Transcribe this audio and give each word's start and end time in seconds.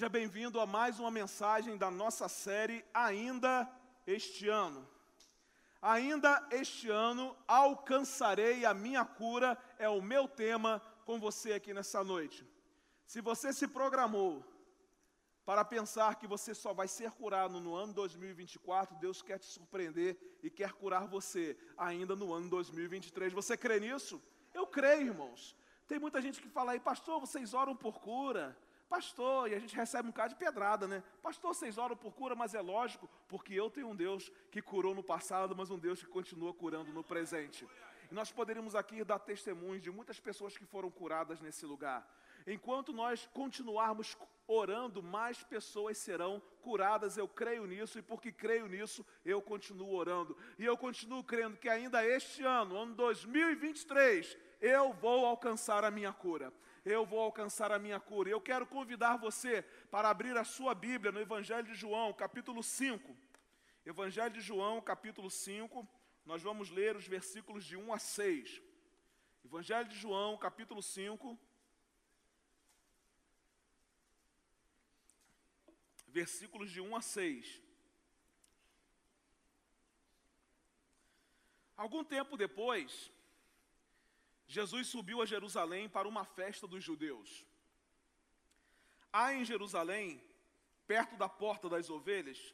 Seja 0.00 0.08
bem-vindo 0.08 0.58
a 0.58 0.64
mais 0.64 0.98
uma 0.98 1.10
mensagem 1.10 1.76
da 1.76 1.90
nossa 1.90 2.26
série 2.26 2.82
Ainda 2.94 3.70
este 4.06 4.48
ano. 4.48 4.88
Ainda 5.82 6.48
este 6.50 6.88
ano 6.88 7.36
alcançarei 7.46 8.64
a 8.64 8.72
minha 8.72 9.04
cura, 9.04 9.58
é 9.78 9.90
o 9.90 10.00
meu 10.00 10.26
tema 10.26 10.80
com 11.04 11.20
você 11.20 11.52
aqui 11.52 11.74
nessa 11.74 12.02
noite. 12.02 12.48
Se 13.06 13.20
você 13.20 13.52
se 13.52 13.68
programou 13.68 14.42
para 15.44 15.66
pensar 15.66 16.14
que 16.14 16.26
você 16.26 16.54
só 16.54 16.72
vai 16.72 16.88
ser 16.88 17.10
curado 17.10 17.60
no 17.60 17.74
ano 17.74 17.92
2024, 17.92 18.96
Deus 18.96 19.20
quer 19.20 19.38
te 19.38 19.44
surpreender 19.44 20.16
e 20.42 20.48
quer 20.48 20.72
curar 20.72 21.06
você 21.06 21.58
ainda 21.76 22.16
no 22.16 22.32
ano 22.32 22.48
2023. 22.48 23.34
Você 23.34 23.54
crê 23.54 23.78
nisso? 23.78 24.18
Eu 24.54 24.66
creio, 24.66 25.08
irmãos. 25.08 25.54
Tem 25.86 25.98
muita 25.98 26.22
gente 26.22 26.40
que 26.40 26.48
fala 26.48 26.72
aí, 26.72 26.80
pastor, 26.80 27.20
vocês 27.20 27.52
oram 27.52 27.76
por 27.76 28.00
cura. 28.00 28.56
Pastor, 28.90 29.48
e 29.48 29.54
a 29.54 29.58
gente 29.60 29.76
recebe 29.76 30.08
um 30.08 30.10
bocado 30.10 30.30
de 30.30 30.34
pedrada, 30.34 30.88
né? 30.88 31.00
Pastor, 31.22 31.54
vocês 31.54 31.78
oram 31.78 31.96
por 31.96 32.12
cura, 32.12 32.34
mas 32.34 32.54
é 32.54 32.60
lógico, 32.60 33.08
porque 33.28 33.54
eu 33.54 33.70
tenho 33.70 33.86
um 33.86 33.94
Deus 33.94 34.32
que 34.50 34.60
curou 34.60 34.96
no 34.96 35.02
passado, 35.02 35.54
mas 35.54 35.70
um 35.70 35.78
Deus 35.78 36.00
que 36.00 36.08
continua 36.08 36.52
curando 36.52 36.92
no 36.92 37.04
presente. 37.04 37.64
E 38.10 38.14
nós 38.14 38.32
poderíamos 38.32 38.74
aqui 38.74 39.04
dar 39.04 39.20
testemunhos 39.20 39.80
de 39.80 39.92
muitas 39.92 40.18
pessoas 40.18 40.58
que 40.58 40.64
foram 40.66 40.90
curadas 40.90 41.40
nesse 41.40 41.64
lugar. 41.64 42.04
Enquanto 42.44 42.92
nós 42.92 43.28
continuarmos 43.32 44.18
orando, 44.48 45.00
mais 45.00 45.40
pessoas 45.44 45.96
serão 45.96 46.42
curadas. 46.60 47.16
Eu 47.16 47.28
creio 47.28 47.66
nisso 47.66 47.96
e 47.96 48.02
porque 48.02 48.32
creio 48.32 48.66
nisso, 48.66 49.06
eu 49.24 49.40
continuo 49.40 49.94
orando. 49.94 50.36
E 50.58 50.64
eu 50.64 50.76
continuo 50.76 51.22
crendo 51.22 51.56
que 51.56 51.68
ainda 51.68 52.04
este 52.04 52.42
ano, 52.42 52.76
ano 52.76 52.96
2023, 52.96 54.36
eu 54.60 54.92
vou 54.94 55.24
alcançar 55.24 55.84
a 55.84 55.92
minha 55.92 56.12
cura 56.12 56.52
eu 56.84 57.04
vou 57.04 57.20
alcançar 57.20 57.72
a 57.72 57.78
minha 57.78 58.00
cura. 58.00 58.30
Eu 58.30 58.40
quero 58.40 58.66
convidar 58.66 59.16
você 59.16 59.62
para 59.90 60.08
abrir 60.08 60.36
a 60.36 60.44
sua 60.44 60.74
Bíblia 60.74 61.12
no 61.12 61.20
Evangelho 61.20 61.66
de 61.66 61.74
João, 61.74 62.12
capítulo 62.12 62.62
5. 62.62 63.16
Evangelho 63.84 64.30
de 64.30 64.40
João, 64.40 64.80
capítulo 64.80 65.30
5, 65.30 65.88
nós 66.24 66.42
vamos 66.42 66.70
ler 66.70 66.96
os 66.96 67.06
versículos 67.06 67.64
de 67.64 67.76
1 67.76 67.92
a 67.92 67.98
6. 67.98 68.62
Evangelho 69.44 69.88
de 69.88 69.96
João, 69.96 70.36
capítulo 70.36 70.82
5, 70.82 71.38
versículos 76.08 76.70
de 76.70 76.80
1 76.80 76.96
a 76.96 77.00
6. 77.00 77.62
Algum 81.76 82.04
tempo 82.04 82.36
depois, 82.36 83.10
Jesus 84.50 84.88
subiu 84.88 85.22
a 85.22 85.26
Jerusalém 85.26 85.88
para 85.88 86.08
uma 86.08 86.24
festa 86.24 86.66
dos 86.66 86.82
judeus. 86.82 87.46
Há 89.12 89.32
em 89.32 89.44
Jerusalém, 89.44 90.20
perto 90.88 91.16
da 91.16 91.28
porta 91.28 91.68
das 91.68 91.88
ovelhas, 91.88 92.52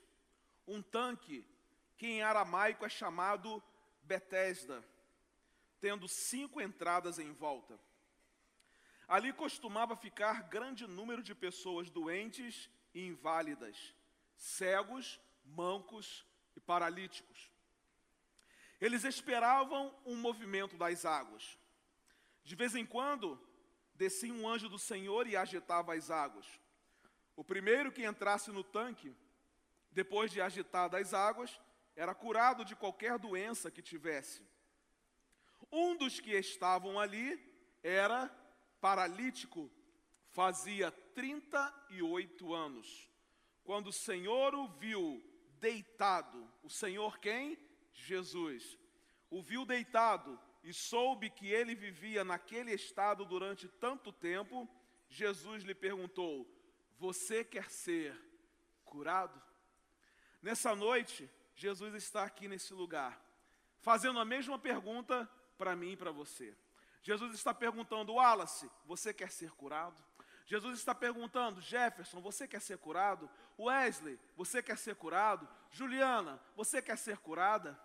um 0.66 0.82
tanque 0.82 1.48
que 1.96 2.06
em 2.06 2.20
aramaico 2.20 2.84
é 2.84 2.88
chamado 2.90 3.62
Betesda, 4.02 4.84
tendo 5.80 6.06
cinco 6.06 6.60
entradas 6.60 7.18
em 7.18 7.32
volta. 7.32 7.80
Ali 9.08 9.32
costumava 9.32 9.96
ficar 9.96 10.42
grande 10.50 10.86
número 10.86 11.22
de 11.22 11.34
pessoas 11.34 11.88
doentes 11.88 12.68
e 12.92 13.06
inválidas, 13.06 13.94
cegos, 14.36 15.18
mancos 15.46 16.26
e 16.54 16.60
paralíticos. 16.60 17.50
Eles 18.78 19.02
esperavam 19.02 19.98
um 20.04 20.14
movimento 20.14 20.76
das 20.76 21.06
águas. 21.06 21.58
De 22.46 22.54
vez 22.54 22.76
em 22.76 22.86
quando, 22.86 23.36
descia 23.92 24.32
um 24.32 24.48
anjo 24.48 24.68
do 24.68 24.78
Senhor 24.78 25.26
e 25.26 25.34
agitava 25.34 25.96
as 25.96 26.12
águas. 26.12 26.46
O 27.34 27.42
primeiro 27.42 27.90
que 27.90 28.06
entrasse 28.06 28.52
no 28.52 28.62
tanque, 28.62 29.12
depois 29.90 30.30
de 30.30 30.40
agitar 30.40 30.94
as 30.94 31.12
águas, 31.12 31.60
era 31.96 32.14
curado 32.14 32.64
de 32.64 32.76
qualquer 32.76 33.18
doença 33.18 33.68
que 33.68 33.82
tivesse. 33.82 34.46
Um 35.72 35.96
dos 35.96 36.20
que 36.20 36.30
estavam 36.34 37.00
ali 37.00 37.36
era 37.82 38.28
paralítico, 38.80 39.68
fazia 40.28 40.92
38 40.92 42.54
anos. 42.54 43.10
Quando 43.64 43.88
o 43.88 43.92
Senhor 43.92 44.54
o 44.54 44.68
viu 44.68 45.20
deitado, 45.58 46.48
o 46.62 46.70
Senhor 46.70 47.18
quem? 47.18 47.58
Jesus. 47.92 48.78
O 49.28 49.42
viu 49.42 49.66
deitado, 49.66 50.40
e 50.66 50.72
soube 50.74 51.30
que 51.30 51.46
ele 51.46 51.76
vivia 51.76 52.24
naquele 52.24 52.72
estado 52.72 53.24
durante 53.24 53.68
tanto 53.68 54.10
tempo, 54.10 54.68
Jesus 55.08 55.62
lhe 55.62 55.76
perguntou: 55.76 56.44
Você 56.98 57.44
quer 57.44 57.70
ser 57.70 58.20
curado? 58.84 59.40
Nessa 60.42 60.74
noite, 60.74 61.30
Jesus 61.54 61.94
está 61.94 62.24
aqui 62.24 62.48
nesse 62.48 62.74
lugar, 62.74 63.16
fazendo 63.78 64.18
a 64.18 64.24
mesma 64.24 64.58
pergunta 64.58 65.30
para 65.56 65.76
mim 65.76 65.92
e 65.92 65.96
para 65.96 66.10
você. 66.10 66.52
Jesus 67.00 67.32
está 67.34 67.54
perguntando, 67.54 68.14
Wallace, 68.14 68.68
você 68.84 69.14
quer 69.14 69.30
ser 69.30 69.52
curado? 69.52 70.04
Jesus 70.46 70.80
está 70.80 70.92
perguntando, 70.92 71.60
Jefferson, 71.60 72.20
você 72.20 72.48
quer 72.48 72.60
ser 72.60 72.78
curado? 72.78 73.30
Wesley, 73.56 74.18
você 74.36 74.60
quer 74.60 74.78
ser 74.78 74.96
curado? 74.96 75.48
Juliana, 75.70 76.40
você 76.56 76.82
quer 76.82 76.98
ser 76.98 77.18
curada? 77.18 77.80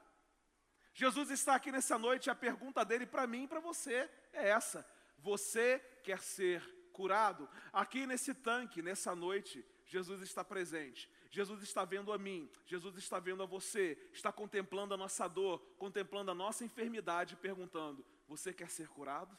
Jesus 0.93 1.29
está 1.29 1.55
aqui 1.55 1.71
nessa 1.71 1.97
noite, 1.97 2.29
a 2.29 2.35
pergunta 2.35 2.83
dele 2.83 3.05
para 3.05 3.25
mim 3.25 3.43
e 3.43 3.47
para 3.47 3.59
você 3.59 4.09
é 4.33 4.49
essa: 4.49 4.87
você 5.19 5.79
quer 6.03 6.21
ser 6.21 6.61
curado? 6.91 7.49
Aqui 7.71 8.05
nesse 8.05 8.33
tanque, 8.33 8.81
nessa 8.81 9.15
noite, 9.15 9.65
Jesus 9.85 10.21
está 10.21 10.43
presente. 10.43 11.09
Jesus 11.29 11.63
está 11.63 11.85
vendo 11.85 12.11
a 12.11 12.17
mim, 12.17 12.51
Jesus 12.65 12.97
está 12.97 13.17
vendo 13.17 13.41
a 13.41 13.45
você, 13.45 13.97
está 14.11 14.33
contemplando 14.33 14.93
a 14.93 14.97
nossa 14.97 15.29
dor, 15.29 15.59
contemplando 15.77 16.29
a 16.31 16.35
nossa 16.35 16.65
enfermidade, 16.65 17.37
perguntando: 17.37 18.05
você 18.27 18.53
quer 18.53 18.69
ser 18.69 18.89
curado? 18.89 19.37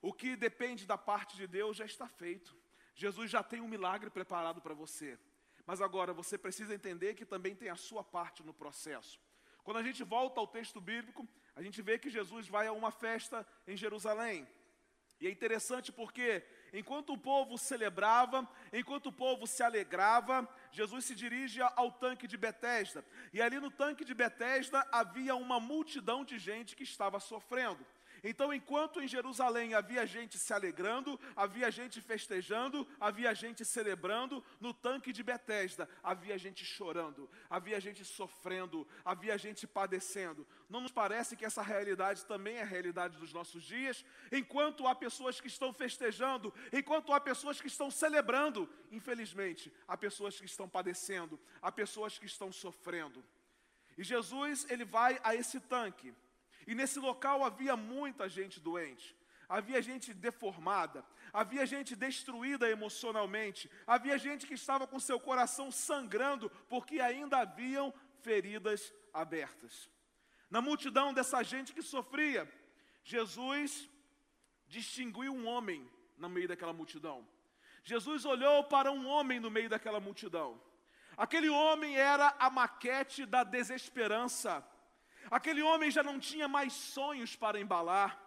O 0.00 0.12
que 0.12 0.36
depende 0.36 0.86
da 0.86 0.96
parte 0.96 1.36
de 1.36 1.46
Deus 1.46 1.76
já 1.76 1.84
está 1.84 2.06
feito. 2.06 2.56
Jesus 2.94 3.30
já 3.30 3.42
tem 3.42 3.60
um 3.60 3.68
milagre 3.68 4.08
preparado 4.10 4.60
para 4.60 4.74
você. 4.74 5.18
Mas 5.66 5.80
agora 5.80 6.12
você 6.12 6.38
precisa 6.38 6.74
entender 6.74 7.14
que 7.14 7.26
também 7.26 7.54
tem 7.54 7.68
a 7.68 7.76
sua 7.76 8.04
parte 8.04 8.42
no 8.44 8.54
processo. 8.54 9.20
Quando 9.66 9.78
a 9.78 9.82
gente 9.82 10.04
volta 10.04 10.38
ao 10.38 10.46
texto 10.46 10.80
bíblico, 10.80 11.28
a 11.56 11.60
gente 11.60 11.82
vê 11.82 11.98
que 11.98 12.08
Jesus 12.08 12.46
vai 12.46 12.68
a 12.68 12.72
uma 12.72 12.92
festa 12.92 13.44
em 13.66 13.76
Jerusalém. 13.76 14.46
E 15.20 15.26
é 15.26 15.30
interessante 15.30 15.90
porque, 15.90 16.44
enquanto 16.72 17.12
o 17.12 17.18
povo 17.18 17.58
celebrava, 17.58 18.48
enquanto 18.72 19.06
o 19.06 19.12
povo 19.12 19.44
se 19.44 19.64
alegrava, 19.64 20.48
Jesus 20.70 21.06
se 21.06 21.16
dirige 21.16 21.60
ao 21.74 21.90
tanque 21.90 22.28
de 22.28 22.36
Betesda. 22.36 23.04
E 23.32 23.42
ali 23.42 23.58
no 23.58 23.68
tanque 23.68 24.04
de 24.04 24.14
Betesda 24.14 24.86
havia 24.92 25.34
uma 25.34 25.58
multidão 25.58 26.24
de 26.24 26.38
gente 26.38 26.76
que 26.76 26.84
estava 26.84 27.18
sofrendo. 27.18 27.84
Então, 28.28 28.52
enquanto 28.52 29.00
em 29.00 29.06
Jerusalém 29.06 29.72
havia 29.72 30.04
gente 30.04 30.36
se 30.36 30.52
alegrando, 30.52 31.18
havia 31.36 31.70
gente 31.70 32.00
festejando, 32.00 32.84
havia 32.98 33.32
gente 33.32 33.64
celebrando, 33.64 34.42
no 34.60 34.74
tanque 34.74 35.12
de 35.12 35.22
Betesda 35.22 35.88
havia 36.02 36.36
gente 36.36 36.64
chorando, 36.64 37.30
havia 37.48 37.78
gente 37.78 38.04
sofrendo, 38.04 38.84
havia 39.04 39.38
gente 39.38 39.64
padecendo. 39.64 40.44
Não 40.68 40.80
nos 40.80 40.90
parece 40.90 41.36
que 41.36 41.44
essa 41.44 41.62
realidade 41.62 42.24
também 42.24 42.56
é 42.56 42.62
a 42.62 42.64
realidade 42.64 43.16
dos 43.16 43.32
nossos 43.32 43.62
dias? 43.62 44.04
Enquanto 44.32 44.88
há 44.88 44.94
pessoas 44.94 45.40
que 45.40 45.46
estão 45.46 45.72
festejando, 45.72 46.52
enquanto 46.72 47.12
há 47.12 47.20
pessoas 47.20 47.60
que 47.60 47.68
estão 47.68 47.92
celebrando, 47.92 48.68
infelizmente, 48.90 49.72
há 49.86 49.96
pessoas 49.96 50.36
que 50.36 50.46
estão 50.46 50.68
padecendo, 50.68 51.38
há 51.62 51.70
pessoas 51.70 52.18
que 52.18 52.26
estão 52.26 52.50
sofrendo. 52.50 53.24
E 53.96 54.02
Jesus, 54.02 54.66
ele 54.68 54.84
vai 54.84 55.20
a 55.22 55.32
esse 55.32 55.60
tanque. 55.60 56.12
E 56.66 56.74
nesse 56.74 56.98
local 56.98 57.44
havia 57.44 57.76
muita 57.76 58.28
gente 58.28 58.58
doente, 58.58 59.16
havia 59.48 59.80
gente 59.80 60.12
deformada, 60.12 61.04
havia 61.32 61.64
gente 61.64 61.94
destruída 61.94 62.68
emocionalmente, 62.68 63.70
havia 63.86 64.18
gente 64.18 64.46
que 64.46 64.54
estava 64.54 64.86
com 64.86 64.98
seu 64.98 65.20
coração 65.20 65.70
sangrando 65.70 66.50
porque 66.68 67.00
ainda 67.00 67.38
haviam 67.38 67.94
feridas 68.22 68.92
abertas. 69.12 69.90
Na 70.50 70.60
multidão 70.60 71.12
dessa 71.12 71.42
gente 71.42 71.72
que 71.72 71.82
sofria, 71.82 72.50
Jesus 73.04 73.88
distinguiu 74.66 75.32
um 75.32 75.46
homem 75.46 75.88
no 76.16 76.28
meio 76.28 76.48
daquela 76.48 76.72
multidão. 76.72 77.26
Jesus 77.82 78.24
olhou 78.24 78.64
para 78.64 78.90
um 78.90 79.06
homem 79.06 79.38
no 79.38 79.50
meio 79.50 79.68
daquela 79.68 80.00
multidão. 80.00 80.60
Aquele 81.16 81.48
homem 81.48 81.96
era 81.96 82.34
a 82.38 82.50
maquete 82.50 83.24
da 83.24 83.44
desesperança. 83.44 84.66
Aquele 85.30 85.62
homem 85.62 85.90
já 85.90 86.02
não 86.02 86.18
tinha 86.18 86.48
mais 86.48 86.72
sonhos 86.72 87.34
para 87.36 87.60
embalar. 87.60 88.26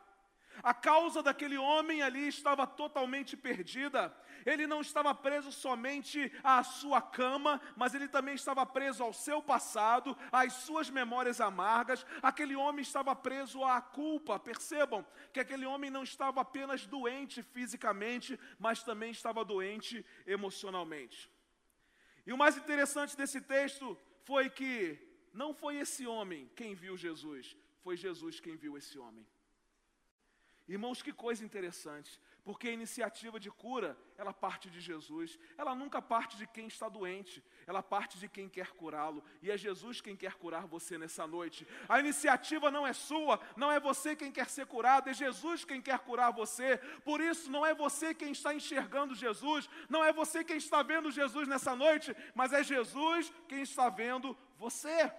A 0.61 0.73
causa 0.73 1.23
daquele 1.23 1.57
homem 1.57 2.01
ali 2.01 2.27
estava 2.27 2.67
totalmente 2.67 3.37
perdida. 3.37 4.13
Ele 4.45 4.67
não 4.67 4.81
estava 4.81 5.13
preso 5.13 5.51
somente 5.51 6.31
à 6.43 6.63
sua 6.63 7.01
cama, 7.01 7.61
mas 7.75 7.93
ele 7.93 8.07
também 8.07 8.35
estava 8.35 8.65
preso 8.65 9.03
ao 9.03 9.13
seu 9.13 9.41
passado, 9.41 10.17
às 10.31 10.53
suas 10.53 10.89
memórias 10.89 11.39
amargas. 11.39 12.05
Aquele 12.21 12.55
homem 12.55 12.81
estava 12.81 13.15
preso 13.15 13.63
à 13.63 13.81
culpa. 13.81 14.39
Percebam 14.39 15.05
que 15.33 15.39
aquele 15.39 15.65
homem 15.65 15.89
não 15.89 16.03
estava 16.03 16.41
apenas 16.41 16.85
doente 16.85 17.41
fisicamente, 17.41 18.39
mas 18.57 18.83
também 18.83 19.11
estava 19.11 19.45
doente 19.45 20.05
emocionalmente. 20.25 21.31
E 22.25 22.33
o 22.33 22.37
mais 22.37 22.57
interessante 22.57 23.15
desse 23.15 23.41
texto 23.41 23.97
foi 24.23 24.49
que 24.49 25.08
não 25.33 25.53
foi 25.53 25.77
esse 25.77 26.05
homem 26.05 26.49
quem 26.55 26.73
viu 26.73 26.97
Jesus, 26.97 27.55
foi 27.81 27.95
Jesus 27.97 28.39
quem 28.39 28.55
viu 28.55 28.77
esse 28.77 28.97
homem. 28.97 29.25
Irmãos, 30.67 31.01
que 31.01 31.11
coisa 31.11 31.43
interessante, 31.43 32.21
porque 32.43 32.67
a 32.67 32.71
iniciativa 32.71 33.39
de 33.39 33.49
cura, 33.49 33.97
ela 34.15 34.31
parte 34.31 34.69
de 34.69 34.79
Jesus, 34.79 35.39
ela 35.57 35.73
nunca 35.73 35.99
parte 35.99 36.37
de 36.37 36.45
quem 36.45 36.67
está 36.67 36.87
doente, 36.87 37.43
ela 37.65 37.81
parte 37.81 38.19
de 38.19 38.29
quem 38.29 38.47
quer 38.47 38.71
curá-lo, 38.73 39.23
e 39.41 39.49
é 39.49 39.57
Jesus 39.57 39.99
quem 39.99 40.15
quer 40.15 40.35
curar 40.35 40.67
você 40.67 40.95
nessa 40.95 41.25
noite. 41.25 41.67
A 41.87 41.99
iniciativa 41.99 42.69
não 42.69 42.85
é 42.85 42.93
sua, 42.93 43.39
não 43.57 43.71
é 43.71 43.79
você 43.79 44.15
quem 44.15 44.31
quer 44.31 44.47
ser 44.47 44.67
curado, 44.67 45.09
é 45.09 45.13
Jesus 45.13 45.65
quem 45.65 45.81
quer 45.81 45.97
curar 45.99 46.31
você. 46.31 46.77
Por 47.03 47.19
isso, 47.19 47.49
não 47.49 47.65
é 47.65 47.73
você 47.73 48.13
quem 48.13 48.31
está 48.31 48.53
enxergando 48.53 49.15
Jesus, 49.15 49.67
não 49.89 50.03
é 50.03 50.13
você 50.13 50.43
quem 50.43 50.57
está 50.57 50.83
vendo 50.83 51.09
Jesus 51.09 51.47
nessa 51.47 51.75
noite, 51.75 52.15
mas 52.35 52.53
é 52.53 52.63
Jesus 52.63 53.33
quem 53.47 53.63
está 53.63 53.89
vendo 53.89 54.37
você. 54.59 55.11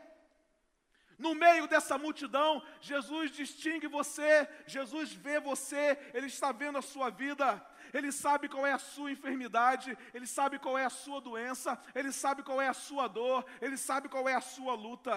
No 1.18 1.34
meio 1.34 1.66
dessa 1.66 1.98
multidão, 1.98 2.62
Jesus 2.80 3.30
distingue 3.30 3.86
você, 3.86 4.48
Jesus 4.66 5.12
vê 5.12 5.38
você, 5.38 5.98
Ele 6.14 6.28
está 6.28 6.50
vendo 6.50 6.78
a 6.78 6.82
sua 6.82 7.10
vida, 7.10 7.46
Ele 7.92 8.10
sabe 8.10 8.48
qual 8.48 8.66
é 8.66 8.72
a 8.72 8.78
sua 8.78 9.12
enfermidade, 9.12 9.96
Ele 10.14 10.26
sabe 10.26 10.58
qual 10.58 10.78
é 10.78 10.84
a 10.84 10.90
sua 11.02 11.20
doença, 11.20 11.78
Ele 11.94 12.12
sabe 12.12 12.42
qual 12.42 12.60
é 12.60 12.68
a 12.68 12.72
sua 12.72 13.06
dor, 13.06 13.44
Ele 13.60 13.76
sabe 13.76 14.08
qual 14.08 14.26
é 14.28 14.34
a 14.34 14.40
sua 14.40 14.74
luta. 14.74 15.14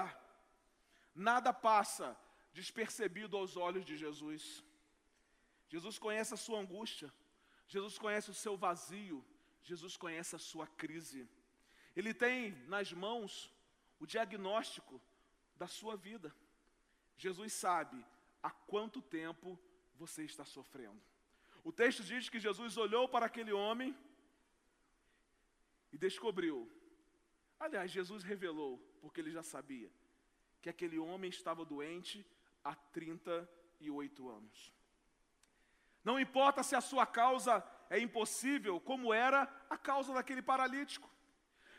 Nada 1.15 1.53
passa 1.53 2.17
despercebido 2.53 3.37
aos 3.37 3.55
olhos 3.55 3.85
de 3.85 3.95
Jesus. 3.95 4.63
Jesus 5.69 5.97
conhece 5.97 6.33
a 6.33 6.37
sua 6.37 6.59
angústia, 6.59 7.11
Jesus 7.65 7.97
conhece 7.97 8.29
o 8.29 8.33
seu 8.33 8.57
vazio, 8.57 9.25
Jesus 9.63 9.95
conhece 9.95 10.35
a 10.35 10.39
sua 10.39 10.67
crise. 10.67 11.29
Ele 11.95 12.13
tem 12.13 12.51
nas 12.67 12.91
mãos 12.91 13.52
o 14.03 14.05
diagnóstico 14.05 15.01
da 15.55 15.65
sua 15.65 15.95
vida. 15.95 16.35
Jesus 17.15 17.53
sabe 17.53 18.05
há 18.41 18.51
quanto 18.51 19.01
tempo 19.01 19.57
você 19.95 20.25
está 20.25 20.43
sofrendo. 20.43 21.01
O 21.63 21.71
texto 21.71 22.03
diz 22.03 22.27
que 22.27 22.37
Jesus 22.37 22.75
olhou 22.75 23.07
para 23.07 23.27
aquele 23.27 23.53
homem 23.53 23.95
e 25.93 25.97
descobriu. 25.97 26.69
Aliás, 27.57 27.91
Jesus 27.91 28.23
revelou, 28.23 28.77
porque 28.99 29.21
ele 29.21 29.31
já 29.31 29.41
sabia, 29.41 29.89
que 30.61 30.69
aquele 30.69 30.99
homem 30.99 31.29
estava 31.29 31.63
doente 31.63 32.25
há 32.61 32.75
38 32.75 34.29
anos. 34.29 34.73
Não 36.03 36.19
importa 36.19 36.61
se 36.61 36.75
a 36.75 36.81
sua 36.81 37.05
causa 37.05 37.65
é 37.89 37.97
impossível, 37.99 38.81
como 38.81 39.13
era 39.13 39.43
a 39.69 39.77
causa 39.77 40.13
daquele 40.13 40.41
paralítico. 40.41 41.09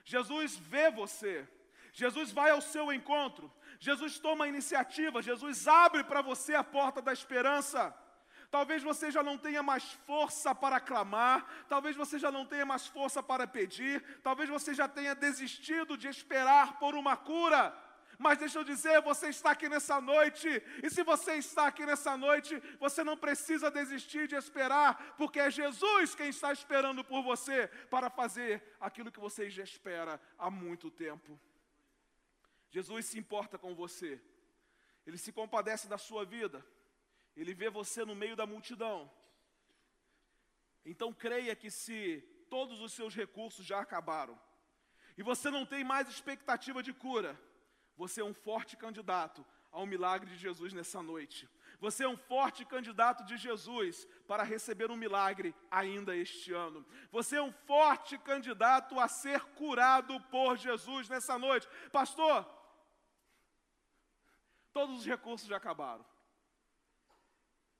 Jesus 0.06 0.56
vê 0.56 0.90
você, 0.90 1.46
Jesus 1.94 2.32
vai 2.32 2.50
ao 2.50 2.61
seu 2.61 2.93
encontro, 2.93 3.50
Jesus 3.79 4.19
toma 4.19 4.44
a 4.44 4.49
iniciativa, 4.49 5.23
Jesus 5.23 5.69
abre 5.69 6.02
para 6.02 6.20
você 6.20 6.52
a 6.56 6.64
porta 6.64 7.00
da 7.00 7.12
esperança. 7.12 7.94
Talvez 8.50 8.82
você 8.82 9.12
já 9.12 9.23
não 9.23 9.38
tenha 9.38 9.62
mais 9.62 9.85
força 10.05 10.52
para 10.52 10.81
clamar, 10.81 11.46
talvez 11.69 11.94
você 11.94 12.19
já 12.19 12.32
não 12.32 12.44
tenha 12.44 12.67
mais 12.67 12.87
força 12.88 13.23
para 13.23 13.46
pedir, 13.46 14.02
talvez 14.25 14.49
você 14.50 14.75
já 14.75 14.88
tenha 14.88 15.14
desistido 15.14 15.96
de 15.96 16.08
esperar 16.08 16.81
por 16.81 16.96
uma 16.96 17.17
cura. 17.17 17.73
Mas 18.19 18.38
deixa 18.38 18.58
eu 18.58 18.64
dizer, 18.64 19.00
você 19.00 19.29
está 19.29 19.52
aqui 19.52 19.69
nessa 19.69 20.00
noite, 20.00 20.49
e 20.82 20.91
se 20.91 21.05
você 21.05 21.35
está 21.35 21.69
aqui 21.69 21.87
nessa 21.87 22.17
noite, 22.17 22.61
você 22.81 23.05
não 23.05 23.17
precisa 23.17 23.70
desistir 23.70 24.26
de 24.26 24.35
esperar, 24.35 25.14
porque 25.17 25.38
é 25.38 25.50
Jesus 25.50 26.14
quem 26.17 26.29
está 26.29 26.52
esperando 26.52 27.05
por 27.05 27.23
você 27.23 27.69
para 27.88 28.11
fazer 28.11 28.76
aquilo 28.81 29.12
que 29.12 29.20
você 29.20 29.49
já 29.49 29.62
espera 29.62 30.20
há 30.38 30.50
muito 30.50 30.91
tempo. 30.91 31.38
Jesus 32.74 33.06
se 33.06 33.16
importa 33.22 33.56
com 33.56 33.72
você, 33.72 34.20
Ele 35.06 35.16
se 35.16 35.30
compadece 35.32 35.86
da 35.86 35.96
sua 35.96 36.24
vida, 36.24 36.58
Ele 37.36 37.54
vê 37.54 37.70
você 37.70 38.04
no 38.04 38.16
meio 38.16 38.34
da 38.34 38.46
multidão. 38.46 39.08
Então 40.84 41.12
creia 41.12 41.54
que 41.54 41.70
se 41.70 42.20
todos 42.50 42.80
os 42.80 42.92
seus 42.92 43.14
recursos 43.14 43.64
já 43.64 43.78
acabaram, 43.80 44.36
e 45.16 45.22
você 45.22 45.50
não 45.50 45.64
tem 45.64 45.84
mais 45.84 46.08
expectativa 46.08 46.82
de 46.82 46.92
cura, 46.92 47.40
você 47.96 48.20
é 48.20 48.24
um 48.24 48.34
forte 48.34 48.76
candidato 48.76 49.46
ao 49.70 49.86
milagre 49.86 50.28
de 50.30 50.36
Jesus 50.36 50.72
nessa 50.72 51.00
noite. 51.00 51.48
Você 51.78 52.02
é 52.02 52.08
um 52.08 52.16
forte 52.16 52.64
candidato 52.64 53.24
de 53.24 53.36
Jesus 53.36 54.06
para 54.26 54.42
receber 54.42 54.90
um 54.90 54.96
milagre 54.96 55.54
ainda 55.70 56.16
este 56.16 56.52
ano. 56.52 56.84
Você 57.12 57.36
é 57.36 57.42
um 57.42 57.52
forte 57.52 58.18
candidato 58.18 58.98
a 58.98 59.06
ser 59.06 59.40
curado 59.60 60.20
por 60.22 60.56
Jesus 60.56 61.08
nessa 61.08 61.38
noite. 61.38 61.68
Pastor, 61.92 62.44
Todos 64.74 64.98
os 64.98 65.06
recursos 65.06 65.48
já 65.48 65.56
acabaram. 65.56 66.04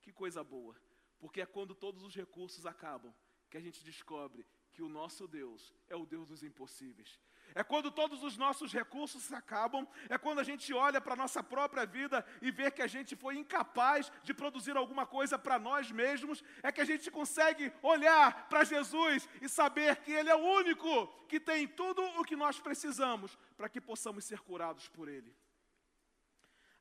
Que 0.01 0.13
coisa 0.13 0.45
boa, 0.45 0.77
porque 1.19 1.41
é 1.41 1.47
quando 1.47 1.75
todos 1.75 2.05
os 2.05 2.15
recursos 2.15 2.65
acabam 2.65 3.13
que 3.51 3.57
a 3.57 3.61
gente 3.61 3.85
descobre 3.85 4.47
que 4.73 4.83
o 4.83 4.89
nosso 4.89 5.27
Deus 5.27 5.75
é 5.89 5.97
o 5.97 6.07
Deus 6.07 6.29
dos 6.29 6.45
impossíveis. 6.45 7.19
É 7.53 7.65
quando 7.65 7.91
todos 7.91 8.23
os 8.23 8.37
nossos 8.37 8.73
recursos 8.73 9.25
se 9.25 9.35
acabam, 9.35 9.87
é 10.09 10.17
quando 10.17 10.39
a 10.39 10.45
gente 10.45 10.73
olha 10.73 11.01
para 11.01 11.15
a 11.15 11.17
nossa 11.17 11.43
própria 11.43 11.85
vida 11.85 12.25
e 12.41 12.51
vê 12.53 12.71
que 12.71 12.83
a 12.83 12.87
gente 12.87 13.17
foi 13.17 13.37
incapaz 13.37 14.11
de 14.23 14.33
produzir 14.33 14.77
alguma 14.77 15.05
coisa 15.05 15.37
para 15.37 15.59
nós 15.59 15.91
mesmos, 15.91 16.45
é 16.63 16.71
que 16.71 16.81
a 16.81 16.85
gente 16.85 17.11
consegue 17.11 17.73
olhar 17.83 18.49
para 18.49 18.65
Jesus 18.65 19.29
e 19.43 19.49
saber 19.49 19.97
que 19.97 20.13
Ele 20.13 20.31
é 20.31 20.37
o 20.37 20.47
único 20.61 21.07
que 21.29 21.41
tem 21.41 21.67
tudo 21.67 22.03
o 22.21 22.25
que 22.25 22.37
nós 22.37 22.61
precisamos 22.61 23.37
para 23.57 23.69
que 23.69 23.81
possamos 23.81 24.25
ser 24.25 24.41
curados 24.41 24.89
por 24.89 25.09
Ele. 25.09 25.35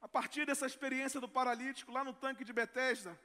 A 0.03 0.07
partir 0.09 0.45
dessa 0.45 0.65
experiência 0.65 1.21
do 1.21 1.29
paralítico 1.29 1.89
lá 1.89 2.03
no 2.03 2.13
tanque 2.13 2.43
de 2.43 2.51
Betesda, 2.51 3.17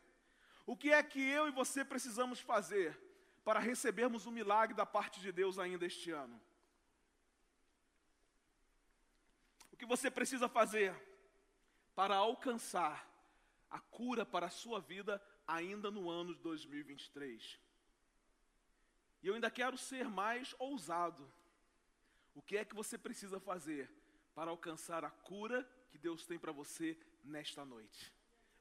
o 0.64 0.76
que 0.76 0.92
é 0.92 1.02
que 1.02 1.20
eu 1.20 1.48
e 1.48 1.50
você 1.50 1.84
precisamos 1.84 2.38
fazer 2.38 2.96
para 3.44 3.58
recebermos 3.58 4.26
o 4.26 4.30
milagre 4.30 4.76
da 4.76 4.86
parte 4.86 5.18
de 5.20 5.32
Deus 5.32 5.58
ainda 5.58 5.84
este 5.84 6.12
ano? 6.12 6.40
O 9.72 9.76
que 9.76 9.84
você 9.84 10.08
precisa 10.08 10.48
fazer 10.48 10.94
para 11.96 12.14
alcançar 12.14 13.10
a 13.68 13.80
cura 13.80 14.24
para 14.24 14.46
a 14.46 14.50
sua 14.50 14.80
vida 14.80 15.20
ainda 15.48 15.90
no 15.90 16.08
ano 16.08 16.32
de 16.32 16.40
2023? 16.42 17.58
E 19.20 19.26
eu 19.26 19.34
ainda 19.34 19.50
quero 19.50 19.76
ser 19.76 20.08
mais 20.08 20.54
ousado. 20.60 21.28
O 22.36 22.40
que 22.40 22.56
é 22.56 22.64
que 22.64 22.76
você 22.76 22.96
precisa 22.96 23.40
fazer 23.40 23.90
para 24.32 24.52
alcançar 24.52 25.04
a 25.04 25.10
cura 25.10 25.68
que 25.88 25.98
Deus 25.98 26.26
tem 26.26 26.38
para 26.38 26.52
você 26.52 26.96
nesta 27.24 27.64
noite. 27.64 28.12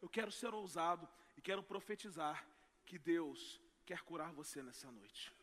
Eu 0.01 0.09
quero 0.09 0.31
ser 0.31 0.53
ousado 0.53 1.07
e 1.35 1.41
quero 1.41 1.63
profetizar 1.63 2.45
que 2.85 2.97
Deus 2.97 3.61
quer 3.85 4.01
curar 4.01 4.31
você 4.33 4.61
nessa 4.61 4.91
noite. 4.91 5.33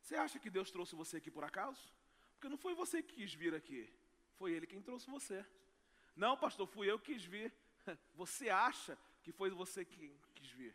Você 0.00 0.16
acha 0.16 0.38
que 0.38 0.50
Deus 0.50 0.70
trouxe 0.70 0.94
você 0.94 1.16
aqui 1.18 1.30
por 1.30 1.44
acaso? 1.44 1.92
Porque 2.34 2.48
não 2.48 2.56
foi 2.56 2.74
você 2.74 3.02
que 3.02 3.14
quis 3.14 3.32
vir 3.34 3.54
aqui, 3.54 3.88
foi 4.36 4.52
Ele 4.52 4.66
quem 4.66 4.82
trouxe 4.82 5.08
você. 5.10 5.44
Não, 6.14 6.36
pastor, 6.36 6.66
fui 6.66 6.90
eu 6.90 6.98
que 6.98 7.14
quis 7.14 7.24
vir. 7.24 7.52
Você 8.14 8.48
acha 8.48 8.98
que 9.22 9.32
foi 9.32 9.50
você 9.50 9.84
quem 9.84 10.14
quis 10.34 10.50
vir? 10.50 10.74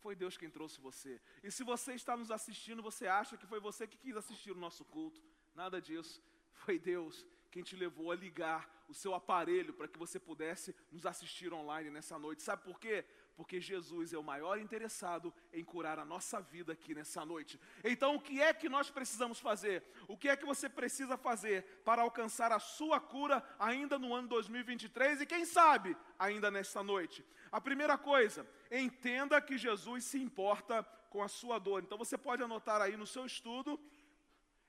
Foi 0.00 0.14
Deus 0.14 0.36
quem 0.36 0.50
trouxe 0.50 0.80
você. 0.80 1.20
E 1.42 1.50
se 1.50 1.64
você 1.64 1.94
está 1.94 2.16
nos 2.16 2.30
assistindo, 2.30 2.82
você 2.82 3.06
acha 3.06 3.36
que 3.36 3.46
foi 3.46 3.58
você 3.58 3.86
que 3.86 3.96
quis 3.96 4.16
assistir 4.16 4.52
o 4.52 4.54
nosso 4.54 4.84
culto? 4.84 5.20
Nada 5.54 5.80
disso. 5.80 6.22
Foi 6.52 6.78
Deus 6.78 7.26
quem 7.50 7.62
te 7.62 7.74
levou 7.74 8.12
a 8.12 8.14
ligar 8.14 8.77
o 8.88 8.94
seu 8.94 9.14
aparelho 9.14 9.74
para 9.74 9.86
que 9.86 9.98
você 9.98 10.18
pudesse 10.18 10.74
nos 10.90 11.04
assistir 11.04 11.52
online 11.52 11.90
nessa 11.90 12.18
noite. 12.18 12.42
Sabe 12.42 12.64
por 12.64 12.80
quê? 12.80 13.04
Porque 13.36 13.60
Jesus 13.60 14.12
é 14.12 14.18
o 14.18 14.22
maior 14.22 14.58
interessado 14.58 15.32
em 15.52 15.62
curar 15.62 15.98
a 15.98 16.04
nossa 16.04 16.40
vida 16.40 16.72
aqui 16.72 16.94
nessa 16.94 17.24
noite. 17.24 17.60
Então, 17.84 18.16
o 18.16 18.20
que 18.20 18.40
é 18.40 18.52
que 18.52 18.68
nós 18.68 18.90
precisamos 18.90 19.38
fazer? 19.38 19.84
O 20.08 20.16
que 20.16 20.28
é 20.28 20.36
que 20.36 20.46
você 20.46 20.68
precisa 20.68 21.16
fazer 21.16 21.62
para 21.84 22.02
alcançar 22.02 22.50
a 22.50 22.58
sua 22.58 22.98
cura 22.98 23.44
ainda 23.58 23.98
no 23.98 24.14
ano 24.14 24.26
2023 24.28 25.20
e 25.20 25.26
quem 25.26 25.44
sabe 25.44 25.96
ainda 26.18 26.50
nesta 26.50 26.82
noite? 26.82 27.24
A 27.52 27.60
primeira 27.60 27.96
coisa, 27.96 28.48
entenda 28.70 29.40
que 29.40 29.58
Jesus 29.58 30.04
se 30.04 30.18
importa 30.18 30.82
com 31.10 31.22
a 31.22 31.28
sua 31.28 31.58
dor. 31.58 31.82
Então, 31.82 31.98
você 31.98 32.16
pode 32.16 32.42
anotar 32.42 32.80
aí 32.80 32.96
no 32.96 33.06
seu 33.06 33.26
estudo, 33.26 33.78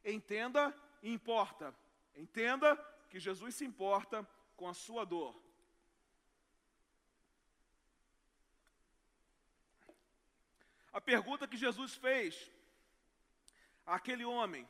entenda 0.03 0.75
e 1.01 1.11
importa. 1.11 1.73
Entenda 2.15 2.77
que 3.09 3.19
Jesus 3.19 3.55
se 3.55 3.65
importa 3.65 4.27
com 4.55 4.67
a 4.67 4.73
sua 4.73 5.05
dor. 5.05 5.35
A 10.91 11.01
pergunta 11.01 11.47
que 11.47 11.57
Jesus 11.57 11.95
fez 11.95 12.51
àquele 13.85 14.25
homem 14.25 14.67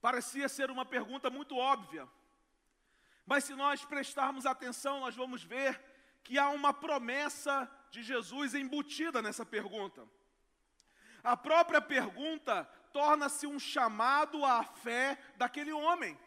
parecia 0.00 0.48
ser 0.48 0.70
uma 0.70 0.84
pergunta 0.84 1.30
muito 1.30 1.56
óbvia, 1.56 2.08
mas 3.24 3.44
se 3.44 3.54
nós 3.54 3.84
prestarmos 3.84 4.46
atenção, 4.46 5.00
nós 5.00 5.14
vamos 5.14 5.44
ver 5.44 5.80
que 6.24 6.38
há 6.38 6.48
uma 6.50 6.72
promessa 6.72 7.70
de 7.90 8.02
Jesus 8.02 8.54
embutida 8.54 9.22
nessa 9.22 9.46
pergunta. 9.46 10.08
A 11.22 11.36
própria 11.36 11.80
pergunta 11.80 12.64
torna-se 12.92 13.46
um 13.46 13.58
chamado 13.58 14.44
à 14.44 14.64
fé 14.64 15.18
daquele 15.36 15.72
homem. 15.72 16.18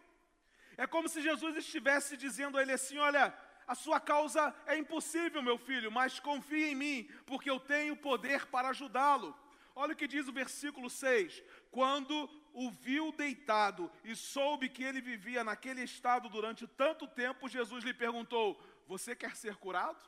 É 0.78 0.86
como 0.86 1.08
se 1.08 1.22
Jesus 1.22 1.56
estivesse 1.56 2.18
dizendo 2.18 2.58
a 2.58 2.62
ele 2.62 2.74
assim: 2.74 2.98
Olha, 2.98 3.34
a 3.68 3.76
sua 3.76 4.00
causa 4.00 4.54
é 4.66 4.78
impossível, 4.78 5.42
meu 5.42 5.58
filho, 5.58 5.92
mas 5.92 6.20
confie 6.20 6.72
em 6.72 6.76
mim, 6.76 7.10
porque 7.26 7.50
eu 7.50 7.60
tenho 7.60 7.96
poder 7.96 8.46
para 8.48 8.70
ajudá-lo. 8.70 9.36
Olha 9.74 9.94
o 9.94 9.96
que 9.96 10.08
diz 10.08 10.28
o 10.28 10.34
versículo 10.34 10.90
6: 10.90 11.44
Quando 11.72 12.30
o 12.54 12.70
viu 12.72 13.12
deitado 13.12 13.92
e 14.04 14.16
soube 14.16 14.70
que 14.70 14.84
ele 14.84 15.02
vivia 15.02 15.44
naquele 15.44 15.84
estado 15.84 16.30
durante 16.30 16.68
tanto 16.68 17.08
tempo, 17.08 17.50
Jesus 17.50 17.84
lhe 17.84 17.94
perguntou: 17.94 18.62
Você 18.88 19.16
quer 19.16 19.36
ser 19.36 19.56
curado? 19.56 20.04